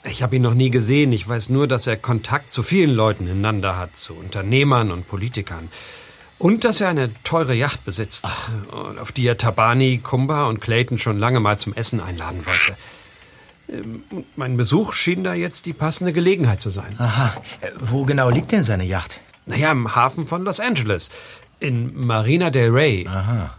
[0.03, 1.11] Ich habe ihn noch nie gesehen.
[1.13, 5.69] Ich weiß nur, dass er Kontakt zu vielen Leuten ineinander hat, zu Unternehmern und Politikern.
[6.39, 8.25] Und dass er eine teure Yacht besitzt,
[8.71, 12.77] und auf die er Tabani, Kumba und Clayton schon lange mal zum Essen einladen wollte.
[13.69, 14.03] Ähm,
[14.35, 16.95] Mein Besuch schien da jetzt die passende Gelegenheit zu sein.
[16.99, 17.33] Aha.
[17.61, 19.19] Äh, Wo genau liegt denn seine Yacht?
[19.47, 21.09] Naja, im Hafen von Los Angeles.
[21.59, 23.07] In Marina del Rey.
[23.07, 23.55] Aha.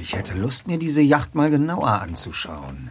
[0.00, 2.90] Ich hätte Lust, mir diese Yacht mal genauer anzuschauen.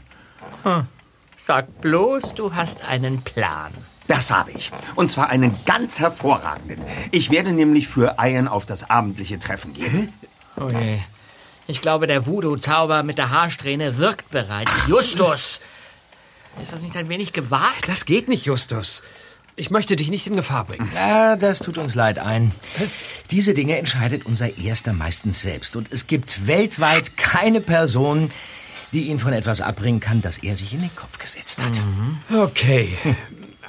[1.38, 3.72] Sag bloß, du hast einen Plan.
[4.08, 4.72] Das habe ich.
[4.96, 6.80] Und zwar einen ganz hervorragenden.
[7.12, 10.14] Ich werde nämlich für Ian auf das abendliche Treffen gehen.
[10.58, 11.00] Oh je.
[11.68, 14.88] Ich glaube, der Voodoo-Zauber mit der Haarsträhne wirkt bereits.
[14.88, 15.60] Justus!
[16.62, 17.88] Ist das nicht ein wenig gewagt?
[17.88, 19.04] Das geht nicht, Justus.
[19.58, 20.90] Ich möchte dich nicht in Gefahr bringen.
[20.94, 22.52] Ja, das tut uns leid ein.
[23.32, 25.76] Diese Dinge entscheidet unser Erster meistens selbst.
[25.76, 28.32] Und es gibt weltweit keine Person,
[28.94, 31.80] die ihn von etwas abbringen kann, das er sich in den Kopf gesetzt hat.
[32.34, 32.98] Okay.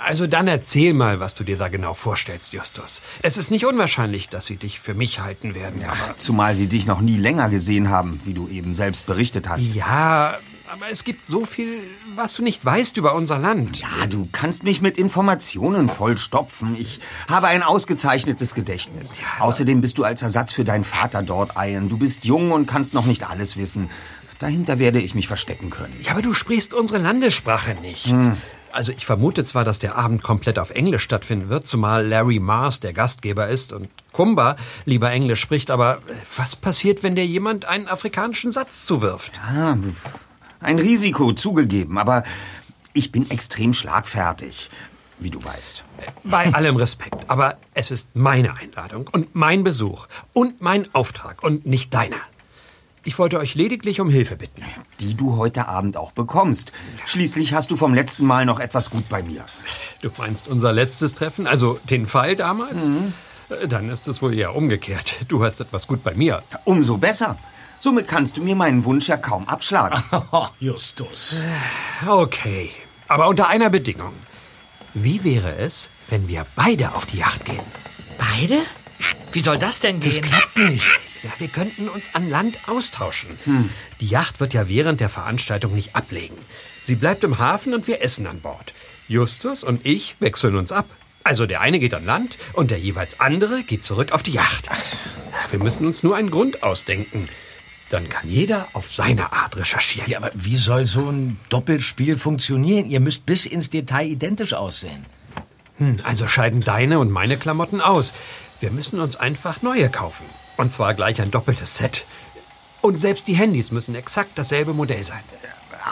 [0.04, 3.02] Also dann erzähl mal, was du dir da genau vorstellst, Justus.
[3.22, 5.82] Es ist nicht unwahrscheinlich, dass sie dich für mich halten werden.
[5.84, 9.74] aber Zumal sie dich noch nie länger gesehen haben, wie du eben selbst berichtet hast.
[9.74, 11.80] ja, aber es gibt so viel,
[12.16, 13.78] was du nicht weißt über unser Land.
[13.78, 16.76] Ja, du kannst mich mit Informationen vollstopfen.
[16.76, 19.12] Ich habe ein ausgezeichnetes Gedächtnis.
[19.38, 21.88] Außerdem bist du als Ersatz für deinen Vater dort, Ian.
[21.88, 23.90] Du bist jung und kannst noch nicht alles wissen.
[24.40, 25.94] Dahinter werde ich mich verstecken können.
[26.02, 28.12] Ja, aber du sprichst unsere Landessprache nicht.
[28.72, 32.80] Also ich vermute zwar, dass der Abend komplett auf Englisch stattfinden wird, zumal Larry Mars
[32.80, 35.98] der Gastgeber ist und Kumba lieber Englisch spricht, aber
[36.36, 39.32] was passiert, wenn dir jemand einen afrikanischen Satz zuwirft?
[39.46, 39.76] Ah,
[40.60, 42.24] ein Risiko zugegeben, aber
[42.92, 44.70] ich bin extrem schlagfertig,
[45.18, 45.84] wie du weißt.
[46.24, 51.66] Bei allem Respekt, aber es ist meine Einladung und mein Besuch und mein Auftrag und
[51.66, 52.20] nicht deiner.
[53.06, 54.62] Ich wollte euch lediglich um Hilfe bitten.
[54.98, 56.72] Die du heute Abend auch bekommst.
[57.06, 59.46] Schließlich hast du vom letzten Mal noch etwas gut bei mir.
[60.02, 62.90] Du meinst unser letztes Treffen, also den Fall damals?
[63.48, 65.18] Äh, Dann ist es wohl eher umgekehrt.
[65.28, 66.42] Du hast etwas gut bei mir.
[66.64, 67.38] Umso besser.
[67.78, 70.02] Somit kannst du mir meinen Wunsch ja kaum abschlagen.
[70.32, 71.36] Oh, Justus.
[72.08, 72.70] Okay,
[73.06, 74.14] aber unter einer Bedingung.
[74.94, 77.60] Wie wäre es, wenn wir beide auf die Yacht gehen?
[78.18, 78.58] Beide?
[79.30, 80.22] Wie soll das denn gehen?
[80.22, 80.84] klappt nicht.
[81.26, 83.30] Ja, wir könnten uns an Land austauschen.
[84.00, 86.36] Die Yacht wird ja während der Veranstaltung nicht ablegen.
[86.82, 88.74] Sie bleibt im Hafen und wir essen an Bord.
[89.08, 90.86] Justus und ich wechseln uns ab.
[91.24, 94.68] Also der eine geht an Land und der jeweils andere geht zurück auf die Yacht.
[95.50, 97.28] Wir müssen uns nur einen Grund ausdenken.
[97.90, 100.08] Dann kann jeder auf seine Art recherchieren.
[100.08, 102.88] Ja, aber wie soll so ein Doppelspiel funktionieren?
[102.88, 105.04] Ihr müsst bis ins Detail identisch aussehen.
[105.78, 108.14] Hm, also scheiden deine und meine Klamotten aus.
[108.60, 110.24] Wir müssen uns einfach neue kaufen.
[110.56, 112.06] Und zwar gleich ein doppeltes Set.
[112.80, 115.22] Und selbst die Handys müssen exakt dasselbe Modell sein.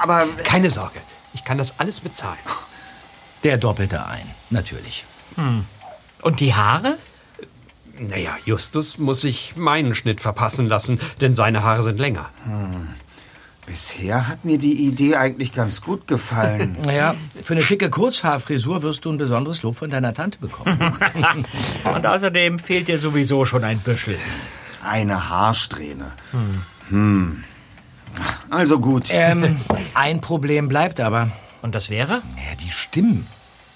[0.01, 0.27] aber...
[0.45, 1.01] Keine Sorge,
[1.33, 2.39] ich kann das alles bezahlen.
[3.43, 5.05] Der doppelte ein, natürlich.
[5.37, 5.65] Hm.
[6.23, 6.97] Und die Haare?
[7.99, 12.31] Naja, Justus muss sich meinen Schnitt verpassen lassen, denn seine Haare sind länger.
[12.45, 12.89] Hm.
[13.67, 16.77] Bisher hat mir die Idee eigentlich ganz gut gefallen.
[16.85, 20.79] Naja, für eine schicke Kurzhaarfrisur wirst du ein besonderes Lob von deiner Tante bekommen.
[21.95, 24.19] Und außerdem fehlt dir sowieso schon ein Büschel.
[24.87, 26.13] Eine Haarsträhne.
[26.33, 26.63] Hm.
[26.89, 27.45] hm.
[28.51, 29.07] Also gut.
[29.11, 29.61] Ähm,
[29.95, 31.31] ein Problem bleibt aber.
[31.63, 32.23] Und das wäre?
[32.37, 33.27] Ja, die Stimmen.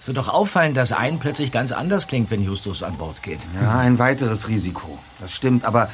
[0.01, 3.41] Es wird doch auffallen, dass ein plötzlich ganz anders klingt, wenn Justus an Bord geht.
[3.61, 4.99] Ja, ein weiteres Risiko.
[5.19, 5.89] Das stimmt, aber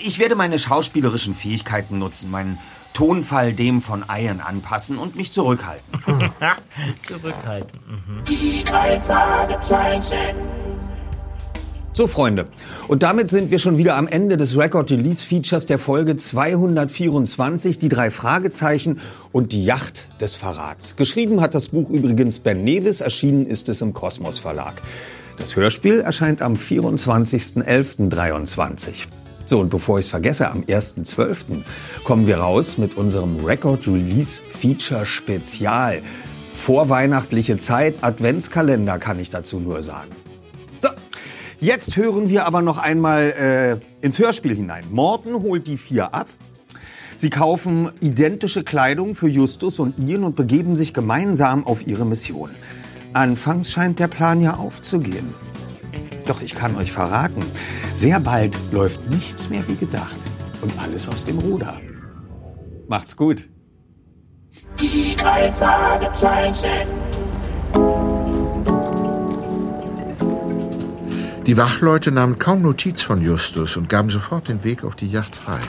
[0.00, 2.58] ich werde meine schauspielerischen Fähigkeiten nutzen, meinen
[2.92, 6.00] Tonfall dem von Ian anpassen und mich zurückhalten.
[7.02, 7.80] zurückhalten.
[7.86, 8.24] Mhm.
[8.24, 10.36] Die drei Fragezeichen.
[11.98, 12.46] So, Freunde.
[12.86, 17.80] Und damit sind wir schon wieder am Ende des Record Release Features der Folge 224,
[17.80, 19.00] die drei Fragezeichen
[19.32, 20.94] und die Yacht des Verrats.
[20.94, 24.80] Geschrieben hat das Buch übrigens Ben Nevis, erschienen ist es im Kosmos Verlag.
[25.38, 29.08] Das Hörspiel erscheint am 24.11.23.
[29.48, 31.62] So, und bevor ich es vergesse, am 1.12.
[32.04, 36.02] kommen wir raus mit unserem Record Release Feature Spezial.
[36.52, 40.10] Vorweihnachtliche Zeit, Adventskalender kann ich dazu nur sagen.
[40.80, 40.90] So,
[41.60, 44.84] jetzt hören wir aber noch einmal äh, ins Hörspiel hinein.
[44.90, 46.26] Morten holt die vier ab.
[47.16, 52.50] Sie kaufen identische Kleidung für Justus und Ian und begeben sich gemeinsam auf ihre Mission.
[53.14, 55.32] Anfangs scheint der Plan ja aufzugehen.
[56.28, 57.42] Doch ich kann euch verraten,
[57.94, 60.18] sehr bald läuft nichts mehr wie gedacht
[60.60, 61.80] und alles aus dem Ruder.
[62.86, 63.48] Macht's gut.
[64.78, 66.86] Die drei Fragezeichen.
[71.46, 75.34] Die Wachleute nahmen kaum Notiz von Justus und gaben sofort den Weg auf die Yacht
[75.34, 75.60] frei.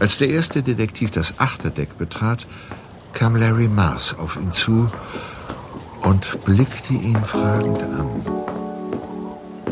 [0.00, 2.44] Als der erste Detektiv das Achterdeck betrat,
[3.12, 4.88] kam Larry Mars auf ihn zu
[6.02, 8.53] und blickte ihn fragend an.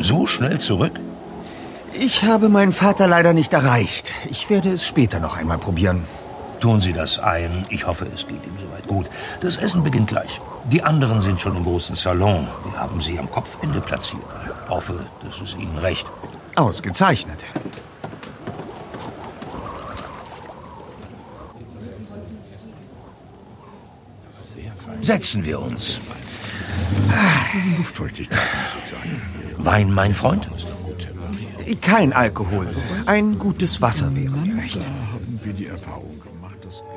[0.03, 0.99] So schnell zurück?
[1.93, 4.11] Ich habe meinen Vater leider nicht erreicht.
[4.29, 6.03] Ich werde es später noch einmal probieren.
[6.59, 7.65] Tun Sie das ein.
[7.69, 9.09] Ich hoffe, es geht ihm soweit gut.
[9.39, 10.41] Das Essen beginnt gleich.
[10.65, 12.49] Die anderen sind schon im großen Salon.
[12.65, 14.23] Wir haben sie am Kopfende platziert.
[14.65, 16.05] Ich hoffe, das ist Ihnen recht.
[16.55, 17.45] Ausgezeichnet.
[25.01, 26.01] Setzen wir uns.
[27.77, 29.42] Luftfeuchtigkeit, muss ich sagen.
[29.63, 30.47] Wein, mein Freund?
[31.81, 32.67] Kein Alkohol.
[33.05, 34.87] Ein gutes Wasser wäre mir recht.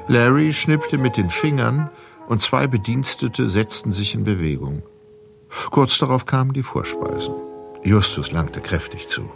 [0.08, 1.90] Larry schnippte mit den Fingern
[2.28, 4.82] und zwei Bedienstete setzten sich in Bewegung.
[5.70, 7.34] Kurz darauf kamen die Vorspeisen.
[7.82, 9.30] Justus langte kräftig zu.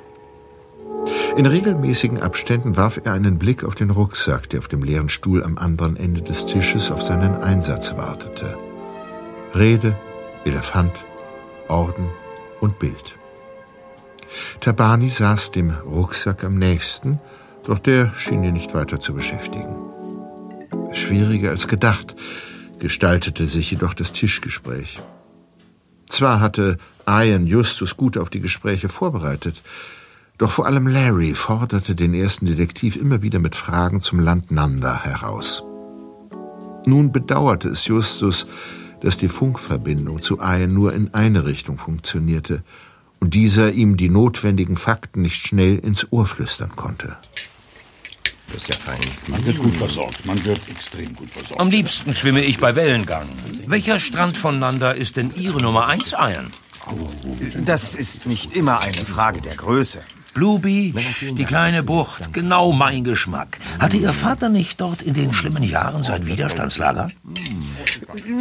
[1.37, 5.45] In regelmäßigen Abständen warf er einen Blick auf den Rucksack, der auf dem leeren Stuhl
[5.45, 8.59] am anderen Ende des Tisches auf seinen Einsatz wartete.
[9.55, 9.97] Rede,
[10.45, 10.93] Elefant,
[11.69, 12.09] Orden
[12.61, 13.20] und Bild.
[14.61, 17.19] Tabani saß dem Rucksack am nächsten,
[17.65, 19.77] doch der schien ihn nicht weiter zu beschäftigen.
[20.93, 22.17] Schwieriger als gedacht
[22.79, 24.99] gestaltete sich jedoch das Tischgespräch.
[26.07, 29.63] Zwar hatte Ian Justus gut auf die Gespräche vorbereitet,
[30.39, 35.05] doch vor allem Larry forderte den ersten Detektiv immer wieder mit Fragen zum Land Nanda
[35.05, 35.63] heraus.
[36.87, 38.47] Nun bedauerte es Justus,
[39.03, 42.63] dass die Funkverbindung zu Ian nur in eine Richtung funktionierte
[43.21, 47.17] und dieser ihm die notwendigen Fakten nicht schnell ins Ohr flüstern konnte.
[48.49, 48.99] Das ist ja fein.
[49.29, 50.27] Man wird gut versorgt.
[50.27, 51.61] Man wird extrem gut versorgt.
[51.61, 53.29] Am liebsten schwimme ich bei Wellengang.
[53.67, 56.49] Welcher Strand von Nanda ist denn Ihre Nummer 1 Iron?
[57.65, 60.03] Das ist nicht immer eine Frage der Größe.
[60.35, 63.59] Blue Beach, die kleine Bucht, genau mein Geschmack.
[63.79, 67.09] Hatte Ihr Vater nicht dort in den schlimmen Jahren sein Widerstandslager?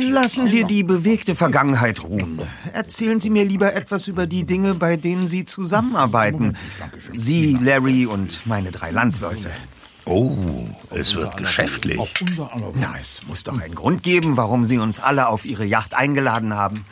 [0.09, 2.41] Lassen wir die bewegte Vergangenheit ruhen.
[2.73, 6.57] Erzählen Sie mir lieber etwas über die Dinge, bei denen Sie zusammenarbeiten.
[7.13, 9.49] Sie, Larry und meine drei Landsleute.
[10.05, 10.35] Oh,
[10.89, 11.99] es wird geschäftlich.
[12.75, 16.55] Na, es muss doch einen Grund geben, warum Sie uns alle auf Ihre Yacht eingeladen
[16.55, 16.85] haben.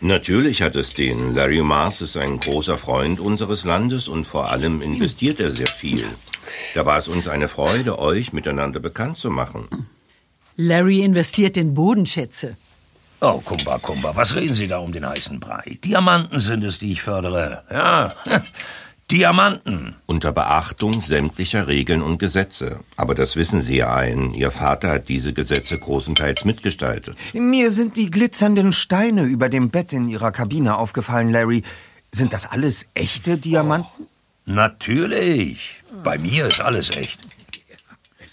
[0.00, 1.34] Natürlich hat es den.
[1.34, 6.04] Larry Mars ist ein großer Freund unseres Landes und vor allem investiert er sehr viel.
[6.74, 9.66] Da war es uns eine Freude, euch miteinander bekannt zu machen.
[10.60, 12.56] Larry investiert in Bodenschätze.
[13.20, 15.78] Oh, Kumba, Kumba, was reden Sie da um den heißen Brei?
[15.84, 17.62] Diamanten sind es, die ich fördere.
[17.70, 18.08] Ja,
[19.12, 19.94] Diamanten.
[20.06, 22.80] Unter Beachtung sämtlicher Regeln und Gesetze.
[22.96, 24.32] Aber das wissen Sie ja ein.
[24.34, 27.16] Ihr Vater hat diese Gesetze großenteils mitgestaltet.
[27.34, 31.62] Mir sind die glitzernden Steine über dem Bett in Ihrer Kabine aufgefallen, Larry.
[32.10, 34.08] Sind das alles echte Diamanten?
[34.44, 35.82] Natürlich.
[36.02, 37.20] Bei mir ist alles echt.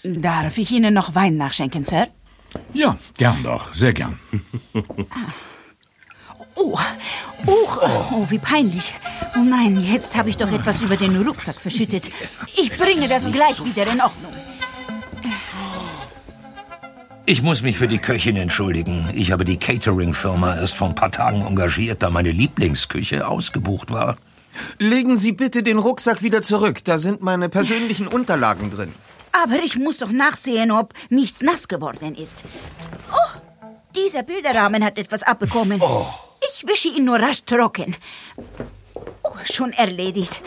[0.06, 2.06] Darf ich Ihnen noch Wein nachschenken, Sir?
[2.72, 4.18] Ja, gern doch, sehr gern.
[6.54, 6.78] Oh,
[7.46, 7.68] oh,
[8.12, 8.94] oh, wie peinlich.
[9.36, 12.10] Oh nein, jetzt habe ich doch etwas über den Rucksack verschüttet.
[12.56, 14.32] Ich bringe das gleich wieder in Ordnung.
[17.26, 19.10] Ich muss mich für die Köchin entschuldigen.
[19.12, 24.16] Ich habe die Catering-Firma erst vor ein paar Tagen engagiert, da meine Lieblingsküche ausgebucht war.
[24.78, 26.84] Legen Sie bitte den Rucksack wieder zurück.
[26.84, 28.92] Da sind meine persönlichen Unterlagen drin.
[29.42, 32.44] Aber ich muss doch nachsehen, ob nichts nass geworden ist.
[33.12, 33.38] Oh,
[33.94, 35.80] dieser Bilderrahmen hat etwas abbekommen.
[36.40, 37.96] Ich wische ihn nur rasch trocken.
[39.22, 40.42] Oh, schon erledigt.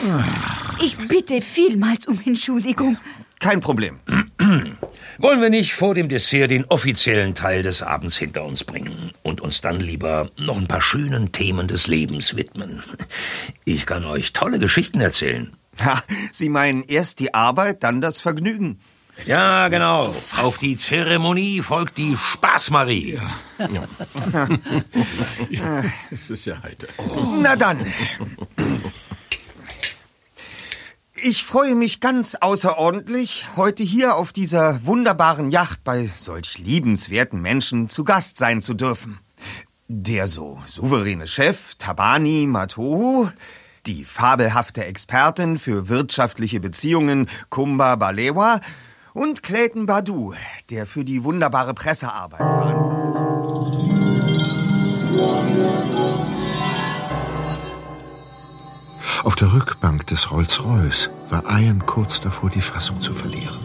[0.81, 2.97] Ich bitte vielmals um Entschuldigung.
[3.39, 3.99] Kein Problem.
[5.17, 9.41] Wollen wir nicht vor dem Dessert den offiziellen Teil des Abends hinter uns bringen und
[9.41, 12.83] uns dann lieber noch ein paar schönen Themen des Lebens widmen?
[13.65, 15.53] Ich kann euch tolle Geschichten erzählen.
[15.83, 18.79] Ha, Sie meinen erst die Arbeit, dann das Vergnügen.
[19.25, 20.13] Ja, genau.
[20.41, 23.19] Auf die Zeremonie folgt die Spaßmarie.
[25.49, 26.87] Ja, es ist ja heiter.
[27.41, 27.85] Na dann.
[31.21, 37.89] Ich freue mich ganz außerordentlich, heute hier auf dieser wunderbaren Yacht bei solch liebenswerten Menschen
[37.89, 39.19] zu Gast sein zu dürfen.
[39.89, 43.29] Der so souveräne Chef Tabani Matohu,
[43.85, 48.61] die fabelhafte Expertin für wirtschaftliche Beziehungen Kumba Balewa
[49.13, 50.33] und Clayton Badu,
[50.69, 53.39] der für die wunderbare Pressearbeit verantwortlich
[59.23, 63.57] Auf der Rückbank des Rolls-Royce war Ian kurz davor, die Fassung zu verlieren.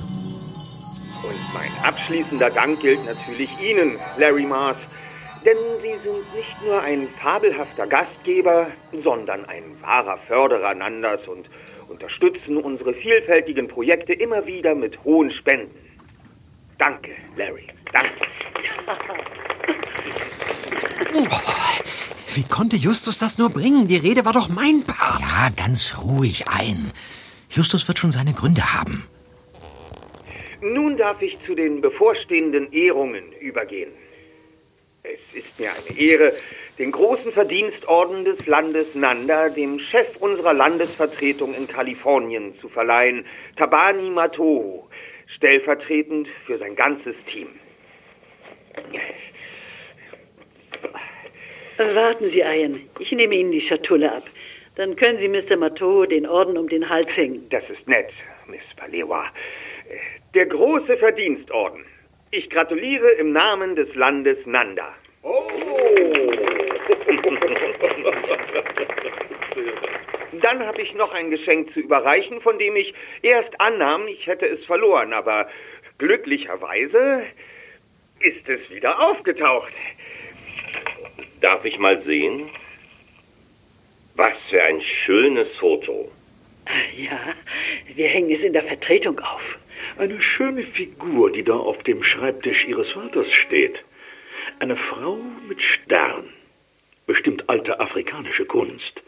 [1.22, 4.78] Und mein abschließender Dank gilt natürlich Ihnen, Larry Mars.
[5.44, 11.50] Denn Sie sind nicht nur ein fabelhafter Gastgeber, sondern ein wahrer Förderer Nanders und
[11.88, 15.78] unterstützen unsere vielfältigen Projekte immer wieder mit hohen Spenden.
[16.78, 17.66] Danke, Larry.
[17.92, 18.26] Danke.
[22.34, 23.86] Wie konnte Justus das nur bringen?
[23.86, 25.30] Die Rede war doch mein Part.
[25.30, 26.90] Ja, ganz ruhig ein.
[27.48, 29.06] Justus wird schon seine Gründe haben.
[30.60, 33.90] Nun darf ich zu den bevorstehenden Ehrungen übergehen.
[35.12, 36.32] Es ist mir eine Ehre,
[36.78, 44.08] den großen Verdienstorden des Landes Nanda dem Chef unserer Landesvertretung in Kalifornien zu verleihen, Tabani
[44.08, 44.84] Matohu,
[45.26, 47.48] stellvertretend für sein ganzes Team.
[51.76, 52.88] Warten Sie, Ian.
[52.98, 54.24] Ich nehme Ihnen die Schatulle ab.
[54.74, 55.56] Dann können Sie Mr.
[55.56, 57.46] Matto den Orden um den Hals hängen.
[57.50, 59.26] Das ist nett, Miss Palewa.
[60.34, 61.84] Der große Verdienstorden.
[62.36, 64.92] Ich gratuliere im Namen des Landes Nanda.
[65.22, 65.46] Oh!
[70.42, 74.48] Dann habe ich noch ein Geschenk zu überreichen, von dem ich erst annahm, ich hätte
[74.48, 75.48] es verloren, aber
[75.98, 77.24] glücklicherweise
[78.18, 79.74] ist es wieder aufgetaucht.
[81.40, 82.50] Darf ich mal sehen?
[84.16, 86.10] Was für ein schönes Foto.
[86.96, 87.20] Ja,
[87.94, 89.58] wir hängen es in der Vertretung auf.
[89.98, 93.84] Eine schöne Figur, die da auf dem Schreibtisch Ihres Vaters steht.
[94.58, 95.18] Eine Frau
[95.48, 96.28] mit Stern.
[97.06, 99.02] Bestimmt alte afrikanische Kunst.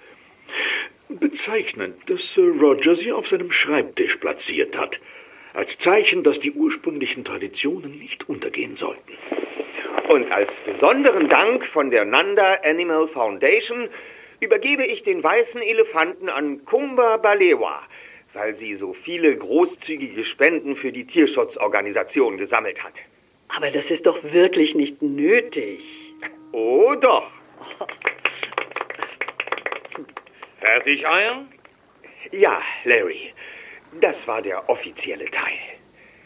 [1.09, 5.01] Bezeichnend, dass Sir Roger sie auf seinem Schreibtisch platziert hat.
[5.55, 9.13] Als Zeichen, dass die ursprünglichen Traditionen nicht untergehen sollten.
[10.09, 13.89] Und als besonderen Dank von der Nanda Animal Foundation
[14.41, 17.83] übergebe ich den weißen Elefanten an Kumba Balewa,
[18.37, 22.93] weil sie so viele großzügige Spenden für die Tierschutzorganisation gesammelt hat.
[23.49, 25.83] Aber das ist doch wirklich nicht nötig.
[26.53, 27.31] Oh doch.
[30.61, 31.49] Fertig, Ian?
[32.31, 33.33] Ja, Larry.
[34.01, 35.59] Das war der offizielle Teil.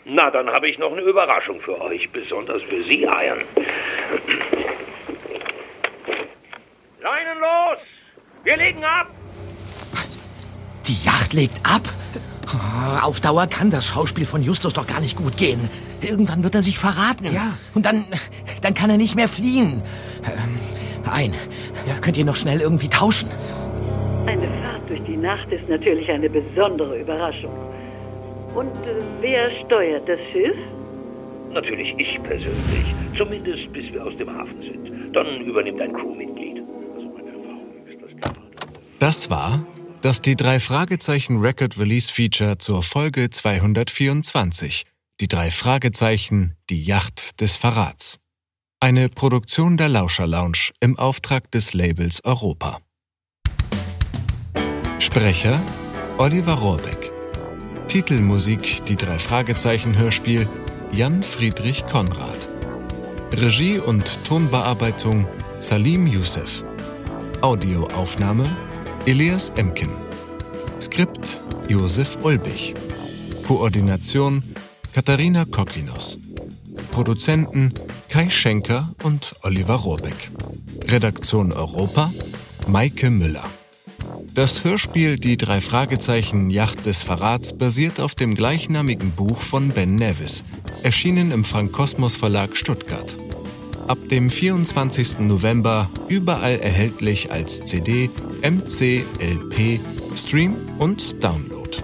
[0.04, 3.44] Na, dann habe ich noch eine Überraschung für euch, besonders für Sie, Ian.
[7.00, 7.78] Leinen los!
[8.42, 9.10] Wir legen ab!
[10.86, 11.82] Die Yacht legt ab?
[12.54, 15.60] Oh, Auf Dauer kann das Schauspiel von Justus doch gar nicht gut gehen.
[16.00, 17.32] Irgendwann wird er sich verraten.
[17.32, 17.56] Ja.
[17.74, 18.04] Und dann,
[18.62, 19.82] dann kann er nicht mehr fliehen.
[20.24, 20.58] Ähm,
[21.10, 21.34] ein,
[21.86, 23.28] ja, könnt ihr noch schnell irgendwie tauschen?
[24.26, 27.52] Eine Fahrt durch die Nacht ist natürlich eine besondere Überraschung.
[28.54, 30.56] Und äh, wer steuert das Schiff?
[31.52, 32.94] Natürlich ich persönlich.
[33.16, 35.14] Zumindest bis wir aus dem Hafen sind.
[35.14, 36.62] Dann übernimmt ein Crewmitglied.
[38.98, 39.64] Das war
[40.02, 44.86] das die drei Fragezeichen Record Release Feature zur Folge 224.
[45.20, 48.18] Die drei Fragezeichen, die Yacht des Verrats.
[48.80, 52.80] Eine Produktion der Lauscher Lounge im Auftrag des Labels Europa.
[54.98, 55.60] Sprecher
[56.16, 57.12] Oliver Rohrbeck.
[57.88, 60.48] Titelmusik Die drei Fragezeichen Hörspiel
[60.92, 62.48] Jan Friedrich Konrad.
[63.32, 65.28] Regie und Tonbearbeitung
[65.60, 66.64] Salim Youssef.
[67.42, 68.48] Audioaufnahme
[69.06, 69.88] Elias Emken.
[70.78, 72.74] Skript Josef Ulbich.
[73.46, 74.42] Koordination
[74.92, 76.18] Katharina Kokinos.
[76.90, 77.72] Produzenten
[78.10, 80.30] Kai Schenker und Oliver Rohrbeck.
[80.86, 82.12] Redaktion Europa
[82.66, 83.44] Maike Müller.
[84.34, 89.94] Das Hörspiel Die drei Fragezeichen Yacht des Verrats basiert auf dem gleichnamigen Buch von Ben
[89.94, 90.44] Nevis,
[90.82, 93.16] erschienen im Frank Kosmos Verlag Stuttgart.
[93.90, 95.18] Ab dem 24.
[95.18, 98.08] November überall erhältlich als CD,
[98.40, 99.80] MC, LP,
[100.14, 101.76] Stream und Download.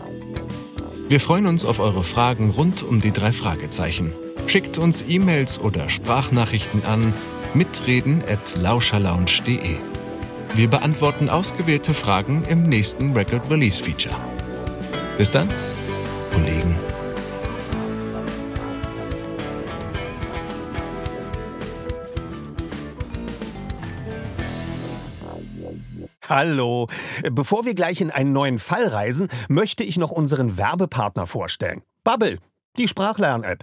[1.08, 4.12] Wir freuen uns auf eure Fragen rund um die drei Fragezeichen.
[4.46, 7.12] Schickt uns E-Mails oder Sprachnachrichten an
[7.54, 9.78] mitreden at lauscherlounge.de.
[10.54, 14.14] Wir beantworten ausgewählte Fragen im nächsten Record Release Feature.
[15.18, 15.48] Bis dann,
[26.28, 26.88] Hallo.
[27.30, 31.82] Bevor wir gleich in einen neuen Fall reisen, möchte ich noch unseren Werbepartner vorstellen.
[32.02, 32.38] Bubble,
[32.76, 33.62] die Sprachlern-App.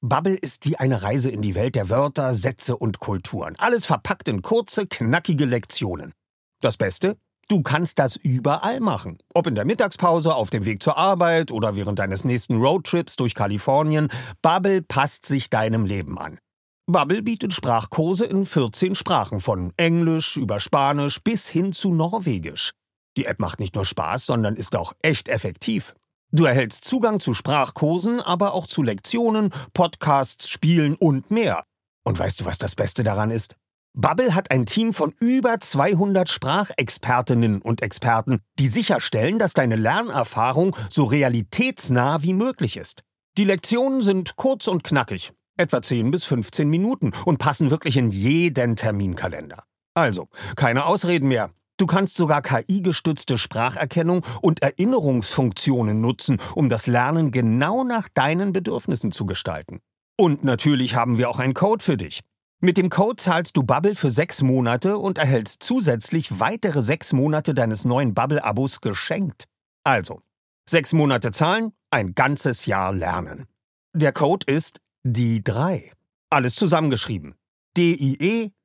[0.00, 3.56] Bubble ist wie eine Reise in die Welt der Wörter, Sätze und Kulturen.
[3.58, 6.12] Alles verpackt in kurze, knackige Lektionen.
[6.60, 7.16] Das Beste?
[7.48, 9.18] Du kannst das überall machen.
[9.34, 13.34] Ob in der Mittagspause, auf dem Weg zur Arbeit oder während deines nächsten Roadtrips durch
[13.34, 14.08] Kalifornien.
[14.40, 16.38] Bubble passt sich deinem Leben an.
[16.86, 22.72] Bubble bietet Sprachkurse in 14 Sprachen, von Englisch über Spanisch bis hin zu Norwegisch.
[23.16, 25.94] Die App macht nicht nur Spaß, sondern ist auch echt effektiv.
[26.30, 31.64] Du erhältst Zugang zu Sprachkursen, aber auch zu Lektionen, Podcasts, Spielen und mehr.
[32.04, 33.56] Und weißt du, was das Beste daran ist?
[33.96, 40.76] Bubble hat ein Team von über 200 Sprachexpertinnen und Experten, die sicherstellen, dass deine Lernerfahrung
[40.90, 43.04] so realitätsnah wie möglich ist.
[43.38, 48.10] Die Lektionen sind kurz und knackig, etwa 10 bis 15 Minuten und passen wirklich in
[48.10, 49.64] jeden Terminkalender.
[49.94, 51.50] Also, keine Ausreden mehr.
[51.76, 59.10] Du kannst sogar KI-gestützte Spracherkennung und Erinnerungsfunktionen nutzen, um das Lernen genau nach deinen Bedürfnissen
[59.10, 59.80] zu gestalten.
[60.16, 62.20] Und natürlich haben wir auch einen Code für dich.
[62.60, 67.54] Mit dem Code zahlst du Bubble für sechs Monate und erhältst zusätzlich weitere sechs Monate
[67.54, 69.46] deines neuen Bubble-Abos geschenkt.
[69.82, 70.22] Also,
[70.68, 73.46] sechs Monate zahlen, ein ganzes Jahr lernen.
[73.92, 75.92] Der Code ist die 3.
[76.30, 77.34] Alles zusammengeschrieben.
[77.76, 78.56] D-I-E-D-R-E-I.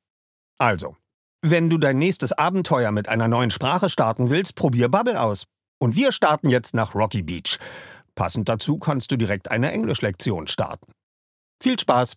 [0.59, 0.95] Also,
[1.41, 5.45] wenn du dein nächstes Abenteuer mit einer neuen Sprache starten willst, probier Bubble aus.
[5.81, 7.57] Und wir starten jetzt nach Rocky Beach.
[8.15, 10.91] Passend dazu kannst du direkt eine Englischlektion starten.
[11.61, 12.15] Viel Spaß!